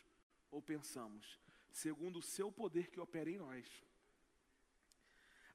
ou 0.51 0.61
pensamos, 0.61 1.39
segundo 1.71 2.19
o 2.19 2.21
seu 2.21 2.51
poder 2.51 2.89
que 2.89 2.99
opera 2.99 3.29
em 3.29 3.37
nós. 3.37 3.65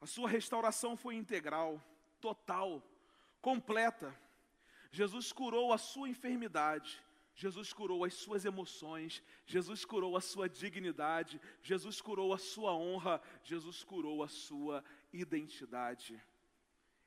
A 0.00 0.06
sua 0.06 0.28
restauração 0.28 0.96
foi 0.96 1.14
integral, 1.14 1.82
total, 2.20 2.82
completa. 3.40 4.18
Jesus 4.90 5.32
curou 5.32 5.72
a 5.72 5.78
sua 5.78 6.08
enfermidade 6.08 7.02
Jesus 7.42 7.72
curou 7.72 8.04
as 8.04 8.14
suas 8.14 8.44
emoções, 8.44 9.20
Jesus 9.44 9.84
curou 9.84 10.16
a 10.16 10.20
sua 10.20 10.48
dignidade, 10.48 11.40
Jesus 11.60 12.00
curou 12.00 12.32
a 12.32 12.38
sua 12.38 12.72
honra, 12.72 13.20
Jesus 13.42 13.82
curou 13.82 14.22
a 14.22 14.28
sua 14.28 14.84
identidade. 15.12 16.22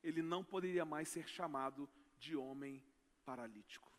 Ele 0.03 0.21
não 0.21 0.43
poderia 0.43 0.83
mais 0.83 1.07
ser 1.07 1.25
chamado 1.37 1.89
de 2.19 2.35
homem 2.35 2.83
paralítico. 3.23 3.89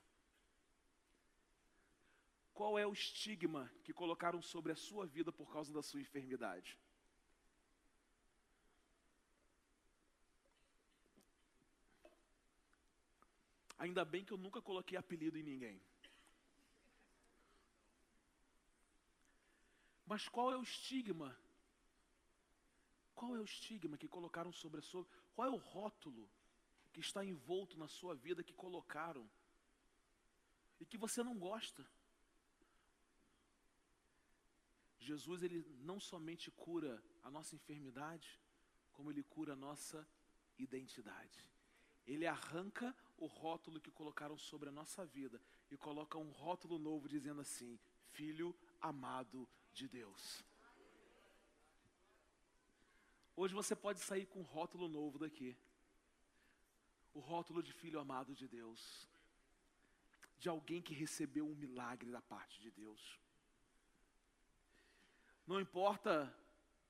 Qual 2.53 2.79
é 2.79 2.87
o 2.87 2.93
estigma 2.93 3.73
que 3.83 3.95
colocaram 3.95 4.43
sobre 4.43 4.73
a 4.73 4.77
sua 4.77 5.07
vida 5.07 5.33
por 5.33 5.51
causa 5.51 5.73
da 5.73 5.83
sua 5.83 6.03
enfermidade? 6.03 6.79
Ainda 13.79 14.05
bem 14.05 14.23
que 14.23 14.35
eu 14.35 14.39
nunca 14.39 14.61
coloquei 14.61 14.99
apelido 14.99 15.39
em 15.39 15.43
ninguém. 15.43 15.81
Mas 20.07 20.29
qual 20.29 20.53
é 20.53 20.57
o 20.57 20.63
estigma? 20.63 21.37
Qual 23.15 23.35
é 23.35 23.41
o 23.41 23.45
estigma 23.45 23.99
que 23.99 24.09
colocaram 24.09 24.53
sobre 24.53 24.79
a 24.79 24.83
sua 24.83 25.07
Qual 25.35 25.49
é 25.49 25.51
o 25.51 25.57
rótulo 25.57 26.31
que 26.93 27.01
está 27.01 27.25
envolto 27.25 27.77
na 27.77 27.89
sua 27.89 28.15
vida 28.15 28.45
que 28.45 28.55
colocaram 28.55 29.29
e 30.79 30.87
que 30.87 30.97
você 30.97 31.23
não 31.23 31.37
gosta? 31.39 31.85
Jesus 34.99 35.43
ele 35.43 35.65
não 35.81 36.01
somente 36.01 36.51
cura 36.51 37.03
a 37.23 37.31
nossa 37.31 37.55
enfermidade, 37.55 38.41
como 38.93 39.11
ele 39.11 39.23
cura 39.23 39.53
a 39.53 39.57
nossa 39.57 40.07
identidade. 40.59 41.45
Ele 42.07 42.27
arranca 42.27 42.95
o 43.17 43.27
rótulo 43.27 43.81
que 43.81 43.91
colocaram 43.91 44.37
sobre 44.37 44.69
a 44.69 44.73
nossa 44.73 45.05
vida 45.05 45.41
e 45.71 45.77
coloca 45.77 46.19
um 46.19 46.31
rótulo 46.31 46.79
novo 46.79 47.09
dizendo 47.09 47.41
assim: 47.41 47.79
Filho 48.13 48.57
amado 48.81 49.49
de 49.77 49.87
Deus. 49.87 50.43
Hoje 53.37 53.53
você 53.61 53.77
pode 53.77 54.01
sair 54.01 54.25
com 54.27 54.41
um 54.41 54.51
rótulo 54.57 54.89
novo 54.89 55.19
daqui. 55.19 55.55
O 57.13 57.21
rótulo 57.21 57.63
de 57.63 57.73
filho 57.73 58.01
amado 58.01 58.35
de 58.35 58.49
Deus. 58.49 58.81
De 60.39 60.49
alguém 60.49 60.81
que 60.81 60.95
recebeu 60.95 61.47
um 61.47 61.55
milagre 61.55 62.11
da 62.11 62.23
parte 62.23 62.61
de 62.61 62.71
Deus. 62.71 63.21
Não 65.47 65.61
importa 65.61 66.13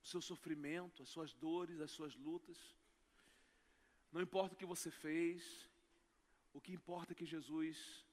o 0.02 0.06
seu 0.06 0.22
sofrimento, 0.22 1.02
as 1.02 1.08
suas 1.08 1.34
dores, 1.34 1.80
as 1.80 1.90
suas 1.90 2.14
lutas. 2.14 2.58
Não 4.12 4.20
importa 4.20 4.54
o 4.54 4.58
que 4.58 4.72
você 4.74 4.90
fez. 4.90 5.68
O 6.52 6.60
que 6.60 6.72
importa 6.72 7.12
é 7.12 7.16
que 7.16 7.26
Jesus 7.26 8.06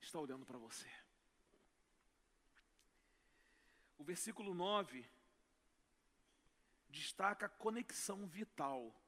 está 0.00 0.20
olhando 0.20 0.44
para 0.44 0.58
você. 0.58 0.90
O 4.00 4.02
versículo 4.02 4.54
9 4.54 5.06
destaca 6.88 7.44
a 7.44 7.50
conexão 7.50 8.26
vital 8.26 8.98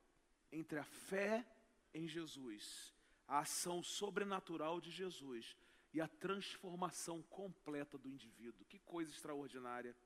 entre 0.52 0.78
a 0.78 0.84
fé 0.84 1.48
em 1.94 2.06
Jesus, 2.06 2.94
a 3.26 3.38
ação 3.38 3.82
sobrenatural 3.82 4.82
de 4.82 4.90
Jesus 4.90 5.56
e 5.94 6.00
a 6.00 6.06
transformação 6.06 7.22
completa 7.22 7.96
do 7.96 8.06
indivíduo. 8.06 8.66
Que 8.66 8.78
coisa 8.80 9.10
extraordinária! 9.10 9.96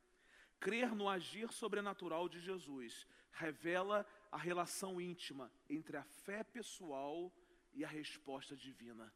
Crer 0.61 0.95
no 0.95 1.09
agir 1.09 1.53
sobrenatural 1.53 2.29
de 2.29 2.39
Jesus 2.39 3.09
revela 3.33 4.07
a 4.31 4.39
relação 4.39 5.01
íntima 5.01 5.51
entre 5.69 5.97
a 5.97 6.05
fé 6.05 6.45
pessoal 6.45 7.35
e 7.75 7.85
a 7.85 7.89
resposta 7.89 8.55
divina. 8.55 9.13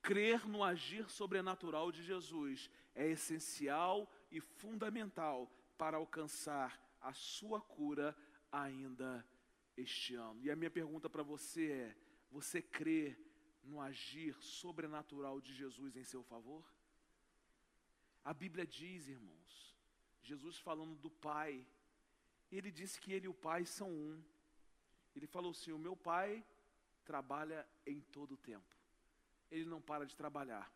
Crer 0.00 0.46
no 0.46 0.62
agir 0.62 1.10
sobrenatural 1.10 1.90
de 1.90 2.04
Jesus 2.04 2.70
é 2.94 3.08
essencial 3.08 4.08
e 4.30 4.40
fundamental 4.40 5.50
para 5.76 5.96
alcançar 5.96 6.80
a 7.00 7.12
sua 7.12 7.60
cura 7.60 8.16
ainda 8.50 9.26
este 9.76 10.14
ano. 10.14 10.40
E 10.42 10.50
a 10.50 10.56
minha 10.56 10.70
pergunta 10.70 11.08
para 11.08 11.22
você 11.22 11.70
é: 11.70 11.96
você 12.30 12.60
crê 12.60 13.16
no 13.62 13.80
agir 13.80 14.34
sobrenatural 14.42 15.40
de 15.40 15.54
Jesus 15.54 15.96
em 15.96 16.04
seu 16.04 16.22
favor? 16.22 16.64
A 18.24 18.34
Bíblia 18.34 18.66
diz, 18.66 19.08
irmãos, 19.08 19.76
Jesus 20.22 20.58
falando 20.58 20.94
do 20.96 21.10
Pai, 21.10 21.66
ele 22.52 22.70
disse 22.70 23.00
que 23.00 23.12
ele 23.12 23.26
e 23.26 23.28
o 23.28 23.34
pai 23.34 23.64
são 23.64 23.90
um. 23.90 24.22
Ele 25.14 25.26
falou 25.26 25.52
assim: 25.52 25.72
O 25.72 25.78
meu 25.78 25.96
pai 25.96 26.44
trabalha 27.04 27.66
em 27.86 28.00
todo 28.00 28.32
o 28.32 28.36
tempo. 28.36 28.76
Ele 29.50 29.64
não 29.64 29.80
para 29.80 30.04
de 30.04 30.16
trabalhar. 30.16 30.72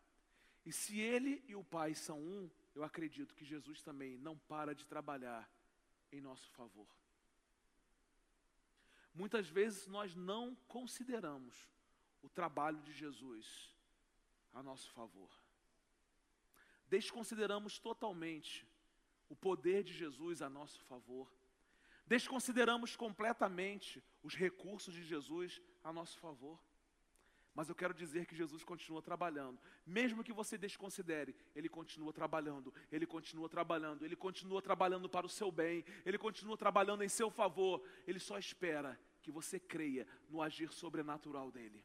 E 0.65 0.71
se 0.71 0.99
ele 0.99 1.43
e 1.47 1.55
o 1.55 1.63
pai 1.63 1.93
são 1.93 2.19
um, 2.19 2.49
eu 2.75 2.83
acredito 2.83 3.33
que 3.33 3.45
Jesus 3.45 3.81
também 3.81 4.17
não 4.17 4.37
para 4.37 4.75
de 4.75 4.85
trabalhar 4.85 5.49
em 6.11 6.19
nosso 6.19 6.51
favor. 6.51 6.87
Muitas 9.13 9.47
vezes 9.47 9.87
nós 9.87 10.13
não 10.13 10.53
consideramos 10.67 11.71
o 12.21 12.29
trabalho 12.29 12.81
de 12.81 12.91
Jesus 12.91 13.73
a 14.53 14.61
nosso 14.61 14.91
favor. 14.91 15.31
Desconsideramos 16.87 17.79
totalmente 17.79 18.67
o 19.29 19.35
poder 19.35 19.83
de 19.83 19.93
Jesus 19.93 20.41
a 20.41 20.49
nosso 20.49 20.83
favor. 20.83 21.33
Desconsideramos 22.05 22.95
completamente 22.95 24.03
os 24.21 24.35
recursos 24.35 24.93
de 24.93 25.03
Jesus 25.03 25.61
a 25.83 25.93
nosso 25.93 26.19
favor. 26.19 26.61
Mas 27.55 27.69
eu 27.69 27.75
quero 27.75 27.93
dizer 27.93 28.25
que 28.25 28.35
Jesus 28.35 28.65
continua 28.65 29.01
trabalhando. 29.01 29.57
Mesmo 29.85 30.25
que 30.25 30.33
você 30.33 30.57
desconsidere, 30.57 31.33
Ele 31.55 31.69
continua 31.69 32.11
trabalhando, 32.11 32.73
Ele 32.91 33.05
continua 33.05 33.47
trabalhando, 33.47 34.03
Ele 34.03 34.15
continua 34.15 34.61
trabalhando 34.61 35.07
para 35.07 35.25
o 35.25 35.29
seu 35.29 35.49
bem, 35.49 35.85
Ele 36.05 36.17
continua 36.17 36.57
trabalhando 36.57 37.01
em 37.01 37.07
seu 37.07 37.31
favor. 37.31 37.81
Ele 38.05 38.19
só 38.19 38.37
espera 38.37 38.99
que 39.21 39.31
você 39.31 39.57
creia 39.57 40.05
no 40.29 40.41
agir 40.41 40.73
sobrenatural 40.73 41.49
dEle. 41.49 41.81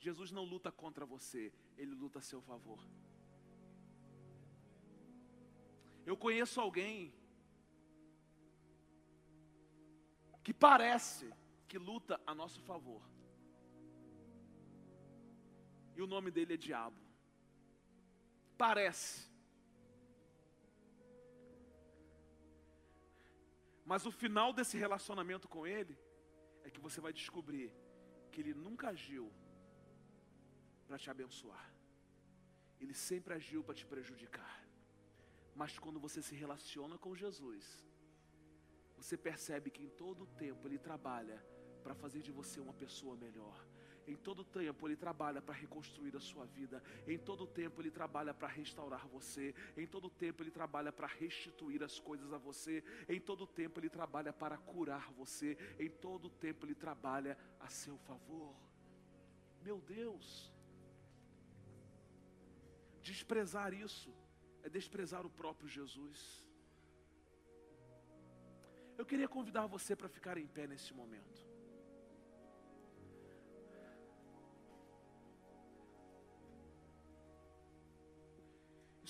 Jesus 0.00 0.32
não 0.32 0.42
luta 0.42 0.72
contra 0.72 1.06
você, 1.06 1.52
Ele 1.78 1.94
luta 1.94 2.18
a 2.18 2.22
seu 2.22 2.42
favor. 2.42 2.84
Eu 6.04 6.16
conheço 6.16 6.60
alguém 6.60 7.14
que 10.42 10.52
parece 10.52 11.32
que 11.68 11.78
luta 11.78 12.20
a 12.26 12.34
nosso 12.34 12.60
favor. 12.62 13.11
E 15.96 16.02
o 16.02 16.06
nome 16.06 16.30
dele 16.30 16.54
é 16.54 16.56
Diabo. 16.56 17.00
Parece. 18.56 19.30
Mas 23.84 24.06
o 24.06 24.12
final 24.12 24.52
desse 24.52 24.76
relacionamento 24.76 25.48
com 25.48 25.66
ele 25.66 25.98
é 26.64 26.70
que 26.70 26.80
você 26.80 27.00
vai 27.00 27.12
descobrir 27.12 27.70
que 28.30 28.40
ele 28.40 28.54
nunca 28.54 28.88
agiu 28.88 29.30
para 30.86 30.98
te 30.98 31.10
abençoar. 31.10 31.68
Ele 32.80 32.94
sempre 32.94 33.34
agiu 33.34 33.62
para 33.62 33.74
te 33.74 33.86
prejudicar. 33.86 34.54
Mas 35.54 35.78
quando 35.78 36.00
você 36.00 36.22
se 36.22 36.34
relaciona 36.34 36.96
com 36.98 37.14
Jesus, 37.14 37.84
você 38.96 39.16
percebe 39.16 39.70
que 39.70 39.82
em 39.82 39.88
todo 39.88 40.22
o 40.24 40.26
tempo 40.44 40.66
Ele 40.66 40.78
trabalha 40.78 41.44
para 41.82 41.94
fazer 41.94 42.22
de 42.22 42.32
você 42.32 42.60
uma 42.60 42.72
pessoa 42.72 43.16
melhor. 43.16 43.56
Em 44.06 44.16
todo 44.16 44.44
tempo 44.44 44.86
Ele 44.86 44.96
trabalha 44.96 45.40
para 45.40 45.54
reconstruir 45.54 46.16
a 46.16 46.20
sua 46.20 46.44
vida. 46.44 46.82
Em 47.06 47.18
todo 47.18 47.46
tempo 47.46 47.80
Ele 47.80 47.90
trabalha 47.90 48.34
para 48.34 48.48
restaurar 48.48 49.06
você. 49.06 49.54
Em 49.76 49.86
todo 49.86 50.10
tempo 50.10 50.42
Ele 50.42 50.50
trabalha 50.50 50.92
para 50.92 51.06
restituir 51.06 51.82
as 51.82 51.98
coisas 51.98 52.32
a 52.32 52.38
você. 52.38 52.82
Em 53.08 53.20
todo 53.20 53.46
tempo 53.46 53.78
Ele 53.78 53.88
trabalha 53.88 54.32
para 54.32 54.56
curar 54.56 55.10
você. 55.12 55.56
Em 55.78 55.88
todo 55.88 56.28
tempo 56.28 56.66
Ele 56.66 56.74
trabalha 56.74 57.38
a 57.60 57.68
seu 57.68 57.96
favor. 57.98 58.54
Meu 59.62 59.80
Deus. 59.80 60.52
Desprezar 63.00 63.72
isso 63.72 64.12
é 64.62 64.68
desprezar 64.68 65.24
o 65.26 65.30
próprio 65.30 65.68
Jesus. 65.68 66.44
Eu 68.96 69.04
queria 69.04 69.28
convidar 69.28 69.66
você 69.66 69.96
para 69.96 70.08
ficar 70.08 70.38
em 70.38 70.46
pé 70.46 70.66
nesse 70.66 70.92
momento. 70.94 71.51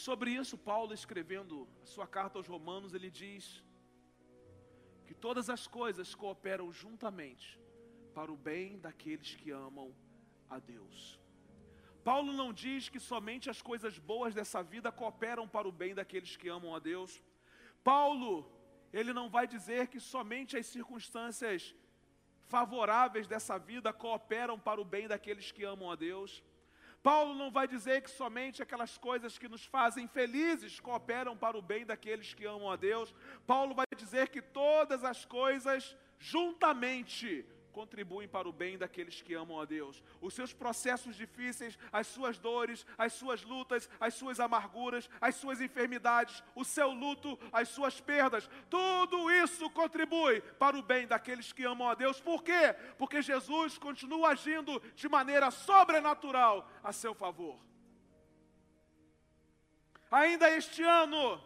Sobre 0.07 0.31
isso, 0.41 0.57
Paulo, 0.71 0.93
escrevendo 1.01 1.55
a 1.83 1.87
sua 1.95 2.07
carta 2.17 2.39
aos 2.39 2.49
Romanos, 2.55 2.95
ele 2.97 3.11
diz 3.23 3.45
que 5.07 5.15
todas 5.27 5.49
as 5.57 5.65
coisas 5.79 6.15
cooperam 6.23 6.69
juntamente 6.83 7.49
para 8.17 8.33
o 8.33 8.37
bem 8.49 8.79
daqueles 8.87 9.31
que 9.41 9.51
amam 9.67 9.89
a 10.55 10.59
Deus. 10.59 10.97
Paulo 12.09 12.33
não 12.41 12.51
diz 12.65 12.89
que 12.93 13.01
somente 13.13 13.49
as 13.55 13.61
coisas 13.71 13.97
boas 14.13 14.35
dessa 14.39 14.61
vida 14.75 14.91
cooperam 14.91 15.47
para 15.47 15.69
o 15.69 15.77
bem 15.83 15.95
daqueles 15.95 16.37
que 16.37 16.49
amam 16.49 16.75
a 16.75 16.81
Deus. 16.91 17.23
Paulo 17.85 18.33
ele 18.93 19.13
não 19.19 19.29
vai 19.37 19.47
dizer 19.47 19.87
que 19.93 20.01
somente 20.01 20.57
as 20.57 20.67
circunstâncias 20.67 21.75
favoráveis 22.55 23.27
dessa 23.27 23.57
vida 23.57 23.93
cooperam 23.93 24.59
para 24.59 24.81
o 24.81 24.85
bem 24.85 25.07
daqueles 25.13 25.51
que 25.53 25.65
amam 25.65 25.91
a 25.91 25.97
Deus. 25.97 26.43
Paulo 27.03 27.35
não 27.35 27.51
vai 27.51 27.67
dizer 27.67 28.03
que 28.03 28.11
somente 28.11 28.63
aquelas 28.63 28.97
coisas 28.97 29.37
que 29.37 29.49
nos 29.49 29.65
fazem 29.65 30.07
felizes 30.07 30.79
cooperam 30.79 31.37
para 31.37 31.59
o 31.59 31.63
bem 31.63 31.85
daqueles 31.85 32.33
que 32.33 32.45
amam 32.45 32.71
a 32.71 32.77
Deus. 32.77 33.13
Paulo 33.47 33.75
vai 33.75 33.87
dizer 33.97 34.29
que 34.29 34.41
todas 34.41 35.03
as 35.03 35.25
coisas 35.25 35.97
juntamente 36.19 37.45
contribuem 37.73 38.29
para 38.29 38.49
o 38.49 38.53
bem 38.53 38.79
daqueles 38.79 39.21
que 39.23 39.35
amam 39.35 39.61
a 39.61 39.65
Deus. 39.65 40.03
Os 40.21 40.35
seus 40.35 40.53
processos 40.53 41.17
difíceis, 41.17 41.79
as 41.91 42.07
suas 42.07 42.39
dores, 42.39 42.87
as 42.97 43.15
suas 43.15 43.43
lutas, 43.43 43.89
as 43.99 44.15
suas 44.15 44.39
amarguras, 44.39 45.09
as 45.21 45.35
suas 45.35 45.61
enfermidades, 45.61 46.43
o 46.55 46.65
seu 46.65 46.91
luto, 46.91 47.39
as 47.53 47.69
suas 47.69 48.01
perdas, 48.01 48.49
tudo 48.69 49.31
isso 49.31 49.69
contribui 49.71 50.41
para 50.41 50.77
o 50.77 50.83
bem 50.83 51.07
daqueles 51.07 51.53
que 51.53 51.65
amam 51.65 51.89
a 51.89 51.95
Deus. 51.95 52.21
Por 52.21 52.43
quê? 52.43 52.75
Porque 52.99 53.23
Jesus 53.23 53.79
continua 53.79 54.29
agindo 54.29 54.81
de 54.95 55.09
maneira 55.09 55.51
sobrenatural 55.51 56.69
a 56.85 56.93
seu 56.93 57.15
favor. 57.15 57.59
Ainda 60.11 60.51
este 60.51 60.83
ano, 60.83 61.43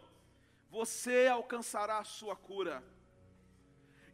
você 0.69 1.27
alcançará 1.27 1.99
a 1.99 2.03
sua 2.03 2.35
cura. 2.35 2.83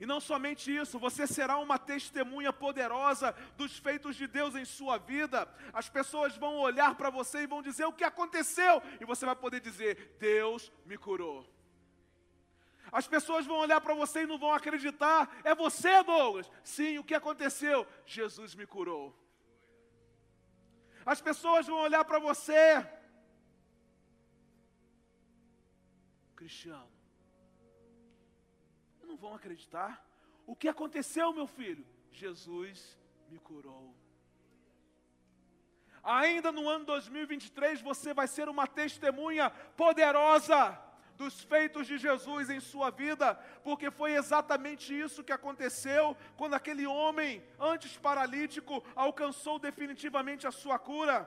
E 0.04 0.06
não 0.06 0.20
somente 0.20 0.70
isso, 0.70 1.00
você 1.00 1.26
será 1.26 1.58
uma 1.60 1.80
testemunha 1.80 2.52
poderosa 2.52 3.34
dos 3.56 3.78
feitos 3.78 4.18
de 4.18 4.28
Deus 4.28 4.54
em 4.54 4.66
sua 4.66 4.98
vida. 4.98 5.48
As 5.72 5.88
pessoas 5.88 6.36
vão 6.36 6.58
olhar 6.58 6.94
para 6.96 7.10
você 7.10 7.44
e 7.44 7.48
vão 7.48 7.62
dizer 7.62 7.86
o 7.86 7.94
que 7.94 8.04
aconteceu, 8.04 8.84
e 9.00 9.06
você 9.06 9.26
vai 9.26 9.34
poder 9.34 9.62
dizer: 9.62 10.18
Deus 10.20 10.70
me 10.86 10.98
curou. 10.98 11.50
As 12.92 13.08
pessoas 13.08 13.46
vão 13.46 13.60
olhar 13.60 13.80
para 13.80 13.94
você 13.94 14.24
e 14.24 14.26
não 14.26 14.38
vão 14.38 14.52
acreditar. 14.52 15.40
É 15.42 15.56
você, 15.56 16.04
Douglas? 16.04 16.52
Sim, 16.66 16.98
o 16.98 17.04
que 17.06 17.16
aconteceu? 17.16 17.88
Jesus 18.06 18.56
me 18.56 18.68
curou. 18.68 19.18
As 21.06 21.22
pessoas 21.22 21.66
vão 21.66 21.78
olhar 21.78 22.04
para 22.04 22.20
você, 22.20 22.86
Cristiano 26.36 26.93
vão 29.24 29.34
acreditar. 29.34 30.06
O 30.46 30.54
que 30.56 30.68
aconteceu, 30.68 31.32
meu 31.34 31.48
filho? 31.48 31.86
Jesus 32.12 33.00
me 33.30 33.40
curou. 33.40 33.96
Ainda 36.04 36.52
no 36.52 36.68
ano 36.68 36.84
2023 36.86 37.82
você 37.82 38.14
vai 38.14 38.28
ser 38.28 38.50
uma 38.50 38.68
testemunha 38.68 39.50
poderosa 39.50 40.78
dos 41.16 41.42
feitos 41.42 41.88
de 41.88 41.98
Jesus 41.98 42.50
em 42.50 42.60
sua 42.60 42.90
vida, 42.90 43.36
porque 43.64 43.90
foi 43.90 44.12
exatamente 44.14 44.88
isso 45.06 45.24
que 45.24 45.32
aconteceu 45.32 46.18
quando 46.36 46.56
aquele 46.56 46.86
homem, 46.86 47.42
antes 47.58 47.98
paralítico, 47.98 48.84
alcançou 48.94 49.58
definitivamente 49.58 50.46
a 50.46 50.52
sua 50.52 50.78
cura 50.78 51.18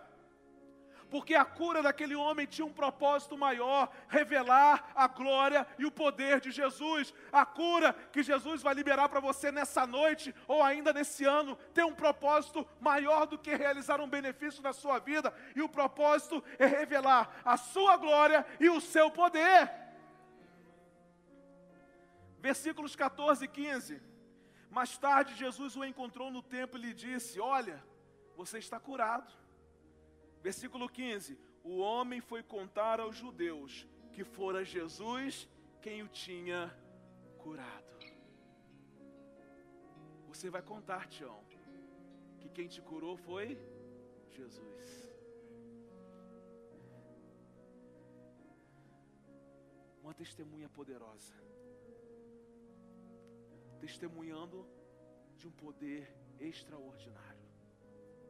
porque 1.11 1.35
a 1.35 1.45
cura 1.45 1.83
daquele 1.83 2.15
homem 2.15 2.47
tinha 2.47 2.67
um 2.67 2.73
propósito 2.73 3.37
maior: 3.37 3.91
revelar 4.09 4.91
a 4.95 5.07
glória 5.07 5.67
e 5.79 5.87
o 5.87 5.91
poder 5.91 6.41
de 6.41 6.51
Jesus. 6.51 7.15
A 7.33 7.45
cura 7.47 7.93
que 8.13 8.23
Jesus 8.23 8.63
vai 8.63 8.75
liberar 8.75 9.09
para 9.09 9.21
você 9.21 9.53
nessa 9.53 9.87
noite 9.87 10.35
ou 10.49 10.63
ainda 10.63 10.93
nesse 10.93 11.25
ano 11.25 11.57
tem 11.73 11.85
um 11.85 11.95
propósito 11.95 12.67
maior 12.81 13.27
do 13.27 13.39
que 13.39 13.55
realizar 13.55 14.01
um 14.01 14.09
benefício 14.09 14.63
na 14.63 14.73
sua 14.73 14.99
vida, 14.99 15.33
e 15.55 15.63
o 15.63 15.69
propósito 15.69 16.43
é 16.59 16.67
revelar 16.67 17.41
a 17.45 17.57
sua 17.57 17.97
glória 17.97 18.45
e 18.59 18.69
o 18.69 18.81
seu 18.81 19.11
poder. 19.11 19.71
Versículos 22.41 22.95
14 22.95 23.45
e 23.45 23.49
15. 23.49 24.03
Mais 24.71 24.99
tarde, 24.99 25.35
Jesus 25.35 25.77
o 25.77 25.85
encontrou 25.85 26.31
no 26.31 26.43
templo 26.43 26.79
e 26.79 26.83
lhe 26.83 26.95
disse: 26.95 27.41
Olha, 27.41 27.83
você 28.37 28.59
está 28.59 28.79
curado 28.79 29.46
Versículo 30.47 30.89
15: 30.89 31.37
O 31.65 31.79
homem 31.79 32.21
foi 32.21 32.41
contar 32.41 33.01
aos 33.01 33.17
judeus 33.17 33.85
que 34.13 34.23
fora 34.23 34.65
Jesus 34.65 35.49
quem 35.83 36.05
o 36.05 36.09
tinha 36.25 36.61
curado. 37.37 37.97
Você 40.29 40.49
vai 40.49 40.63
contar, 40.63 41.09
Tião, 41.09 41.39
que 42.39 42.49
quem 42.49 42.69
te 42.69 42.81
curou 42.81 43.17
foi 43.17 43.59
Jesus. 44.31 44.85
Uma 50.01 50.15
testemunha 50.15 50.69
poderosa. 50.69 51.35
testemunhando 53.81 54.59
de 55.39 55.47
um 55.49 55.51
poder 55.65 56.03
extraordinário 56.41 57.47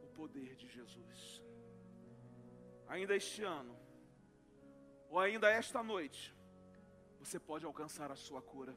o 0.03 0.07
poder 0.19 0.55
de 0.55 0.67
Jesus. 0.67 1.46
Ainda 2.87 3.15
este 3.15 3.43
ano, 3.43 3.75
ou 5.09 5.19
ainda 5.19 5.49
esta 5.49 5.83
noite, 5.83 6.35
você 7.19 7.39
pode 7.39 7.65
alcançar 7.65 8.11
a 8.11 8.15
sua 8.15 8.41
cura. 8.41 8.75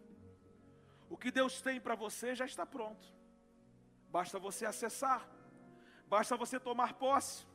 O 1.08 1.16
que 1.16 1.30
Deus 1.30 1.60
tem 1.60 1.80
para 1.80 1.94
você 1.94 2.34
já 2.34 2.44
está 2.44 2.64
pronto, 2.64 3.06
basta 4.08 4.38
você 4.38 4.66
acessar, 4.66 5.28
basta 6.06 6.36
você 6.36 6.58
tomar 6.58 6.94
posse, 6.94 7.46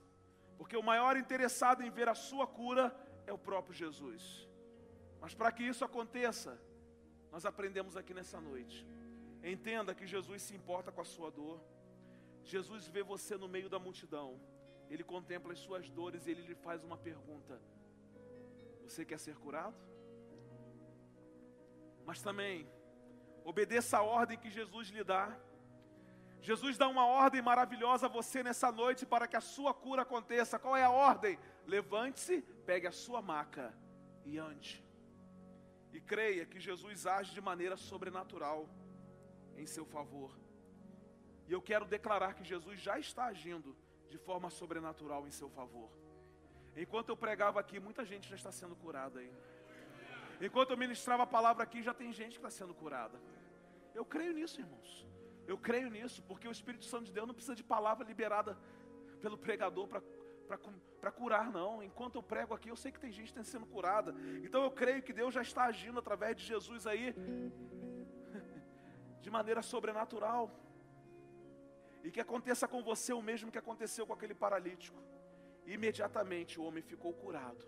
porque 0.58 0.78
o 0.78 0.84
maior 0.84 1.18
interessado 1.18 1.84
em 1.84 1.90
ver 1.90 2.08
a 2.08 2.16
sua 2.16 2.48
cura 2.48 2.96
é 3.26 3.34
o 3.34 3.38
próprio 3.38 3.74
Jesus. 3.74 4.48
Mas 5.20 5.34
para 5.34 5.52
que 5.52 5.64
isso 5.64 5.84
aconteça, 5.84 6.60
nós 7.32 7.46
aprendemos 7.46 7.98
aqui 7.98 8.14
nessa 8.14 8.40
noite. 8.40 8.86
Entenda 9.44 9.94
que 9.94 10.08
Jesus 10.08 10.42
se 10.42 10.56
importa 10.56 10.92
com 10.92 11.02
a 11.02 11.06
sua 11.06 11.30
dor. 11.30 11.62
Jesus 12.44 12.88
vê 12.88 13.04
você 13.04 13.36
no 13.38 13.48
meio 13.48 13.70
da 13.70 13.78
multidão. 13.78 14.40
Ele 14.90 15.04
contempla 15.04 15.54
as 15.54 15.60
suas 15.60 15.90
dores 15.90 16.26
e 16.26 16.32
ele 16.32 16.42
lhe 16.42 16.56
faz 16.56 16.84
uma 16.84 16.98
pergunta: 16.98 17.60
Você 18.84 19.04
quer 19.04 19.20
ser 19.20 19.36
curado? 19.38 19.76
Mas 22.06 22.22
também, 22.22 22.70
obedeça 23.44 23.98
a 23.98 24.04
ordem 24.04 24.38
que 24.38 24.50
Jesus 24.50 24.90
lhe 24.90 25.04
dá. 25.04 25.38
Jesus 26.42 26.78
dá 26.78 26.88
uma 26.88 27.08
ordem 27.08 27.42
maravilhosa 27.42 28.06
a 28.06 28.10
você 28.10 28.44
nessa 28.44 28.72
noite 28.72 29.04
para 29.04 29.28
que 29.28 29.36
a 29.36 29.42
sua 29.42 29.74
cura 29.74 30.04
aconteça. 30.04 30.60
Qual 30.60 30.78
é 30.78 30.84
a 30.84 30.92
ordem? 30.92 31.40
Levante-se, 31.66 32.44
pegue 32.66 32.86
a 32.86 32.92
sua 32.92 33.20
maca 33.22 33.74
e 34.24 34.38
ande. 34.38 34.86
E 35.92 36.00
creia 36.00 36.46
que 36.46 36.60
Jesus 36.60 37.08
age 37.08 37.34
de 37.34 37.42
maneira 37.42 37.76
sobrenatural 37.76 38.70
em 39.58 39.66
seu 39.66 39.86
favor. 39.86 40.38
E 41.48 41.52
eu 41.52 41.62
quero 41.62 41.86
declarar 41.86 42.36
que 42.36 42.44
Jesus 42.44 42.80
já 42.80 43.00
está 43.00 43.26
agindo 43.26 43.76
de 44.10 44.18
forma 44.18 44.50
sobrenatural 44.50 45.28
em 45.28 45.32
seu 45.32 45.50
favor. 45.50 45.90
Enquanto 46.76 47.10
eu 47.10 47.18
pregava 47.18 47.60
aqui, 47.60 47.80
muita 47.80 48.04
gente 48.04 48.28
já 48.28 48.36
está 48.36 48.52
sendo 48.52 48.76
curada 48.76 49.20
aí. 49.20 49.32
Enquanto 50.42 50.72
eu 50.72 50.78
ministrava 50.78 51.24
a 51.24 51.28
palavra 51.28 51.64
aqui, 51.64 51.82
já 51.82 51.94
tem 51.94 52.12
gente 52.12 52.32
que 52.32 52.46
está 52.46 52.50
sendo 52.50 52.74
curada. 52.74 53.18
Eu 53.94 54.04
creio 54.04 54.34
nisso, 54.34 54.60
irmãos. 54.60 55.08
Eu 55.48 55.58
creio 55.58 55.90
nisso, 55.90 56.22
porque 56.24 56.48
o 56.48 56.52
Espírito 56.52 56.86
Santo 56.86 57.06
de 57.06 57.14
Deus 57.14 57.28
não 57.28 57.34
precisa 57.34 57.56
de 57.56 57.64
palavra 57.64 58.06
liberada 58.06 58.58
pelo 59.22 59.38
pregador 59.38 59.88
para 59.88 61.12
curar, 61.12 61.52
não. 61.52 61.82
Enquanto 61.82 62.16
eu 62.16 62.24
prego 62.24 62.54
aqui, 62.54 62.70
eu 62.70 62.76
sei 62.76 62.92
que 62.92 63.00
tem 63.00 63.12
gente 63.12 63.32
que 63.32 63.40
está 63.40 63.44
sendo 63.44 63.66
curada. 63.66 64.14
Então 64.44 64.64
eu 64.64 64.72
creio 64.72 65.02
que 65.02 65.14
Deus 65.14 65.34
já 65.34 65.42
está 65.42 65.66
agindo 65.66 66.00
através 66.00 66.36
de 66.36 66.44
Jesus 66.44 66.86
aí, 66.86 67.16
de 69.22 69.30
maneira 69.30 69.62
sobrenatural. 69.62 70.52
E 72.06 72.12
que 72.12 72.22
aconteça 72.26 72.66
com 72.72 72.82
você 72.90 73.12
o 73.14 73.22
mesmo 73.30 73.52
que 73.54 73.62
aconteceu 73.64 74.04
com 74.06 74.14
aquele 74.14 74.36
paralítico. 74.44 75.00
Imediatamente 75.76 76.60
o 76.60 76.66
homem 76.68 76.84
ficou 76.92 77.12
curado, 77.24 77.66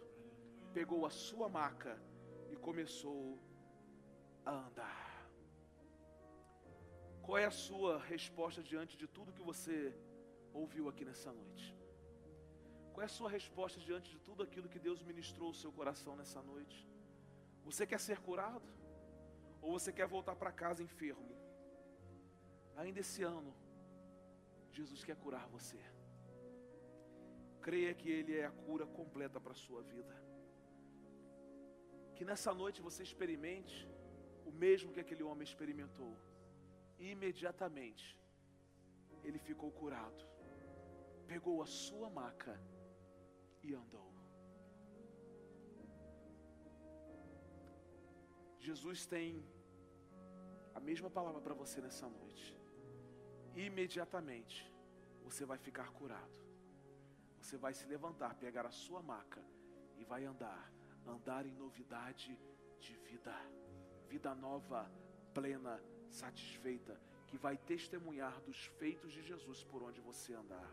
pegou 0.78 1.02
a 1.08 1.10
sua 1.10 1.48
maca 1.50 1.94
e 2.52 2.56
começou 2.68 3.40
a 4.46 4.54
andar. 4.68 5.08
Qual 7.24 7.38
é 7.40 7.46
a 7.46 7.58
sua 7.66 7.94
resposta 8.14 8.62
diante 8.62 8.96
de 9.02 9.08
tudo 9.16 9.34
que 9.38 9.48
você 9.52 9.78
ouviu 10.54 10.88
aqui 10.88 11.04
nessa 11.04 11.32
noite? 11.42 11.76
Qual 12.94 13.02
é 13.02 13.06
a 13.06 13.16
sua 13.18 13.30
resposta 13.38 13.80
diante 13.80 14.12
de 14.16 14.20
tudo 14.20 14.44
aquilo 14.44 14.70
que 14.70 14.86
Deus 14.88 15.02
ministrou 15.02 15.48
ao 15.48 15.60
seu 15.64 15.72
coração 15.80 16.16
nessa 16.16 16.44
noite? 16.44 16.88
Você 17.66 17.88
quer 17.88 18.00
ser 18.00 18.20
curado? 18.20 18.70
Ou 19.64 19.72
você 19.80 19.92
quer 19.92 20.08
voltar 20.08 20.36
para 20.36 20.52
casa 20.52 20.84
enfermo? 20.84 21.36
Ainda 22.76 23.00
esse 23.00 23.24
ano, 23.24 23.52
Jesus 24.78 25.04
quer 25.08 25.18
curar 25.24 25.46
você. 25.58 25.80
Creia 27.68 27.94
que 28.00 28.10
Ele 28.18 28.34
é 28.42 28.46
a 28.46 28.56
cura 28.66 28.86
completa 29.00 29.40
para 29.44 29.54
a 29.56 29.62
sua 29.66 29.82
vida. 29.94 30.16
Que 32.16 32.26
nessa 32.30 32.52
noite 32.62 32.86
você 32.88 33.02
experimente 33.10 33.78
o 34.50 34.52
mesmo 34.64 34.94
que 34.94 35.04
aquele 35.06 35.24
homem 35.30 35.46
experimentou. 35.52 36.14
E 37.00 37.06
imediatamente, 37.16 38.06
ele 39.24 39.40
ficou 39.48 39.70
curado. 39.82 40.24
Pegou 41.32 41.58
a 41.66 41.68
sua 41.86 42.10
maca 42.10 42.56
e 43.68 43.74
andou. 43.82 44.10
Jesus 48.68 49.06
tem 49.16 49.28
a 50.74 50.80
mesma 50.90 51.10
palavra 51.18 51.42
para 51.46 51.60
você 51.62 51.80
nessa 51.88 52.08
noite 52.20 52.48
imediatamente 53.66 54.72
você 55.24 55.46
vai 55.46 55.58
ficar 55.58 55.92
curado. 55.92 56.38
Você 57.42 57.58
vai 57.58 57.74
se 57.74 57.86
levantar, 57.86 58.36
pegar 58.36 58.66
a 58.66 58.72
sua 58.72 59.02
maca 59.02 59.44
e 59.98 60.04
vai 60.04 60.26
andar, 60.26 60.72
andar 61.06 61.46
em 61.46 61.54
novidade 61.54 62.40
de 62.80 62.96
vida, 62.98 63.36
vida 64.08 64.34
nova, 64.36 64.90
plena, 65.34 65.82
satisfeita, 66.10 67.00
que 67.28 67.38
vai 67.38 67.58
testemunhar 67.58 68.40
dos 68.42 68.66
feitos 68.80 69.12
de 69.12 69.22
Jesus 69.22 69.64
por 69.64 69.84
onde 69.84 70.00
você 70.02 70.34
andar. 70.34 70.72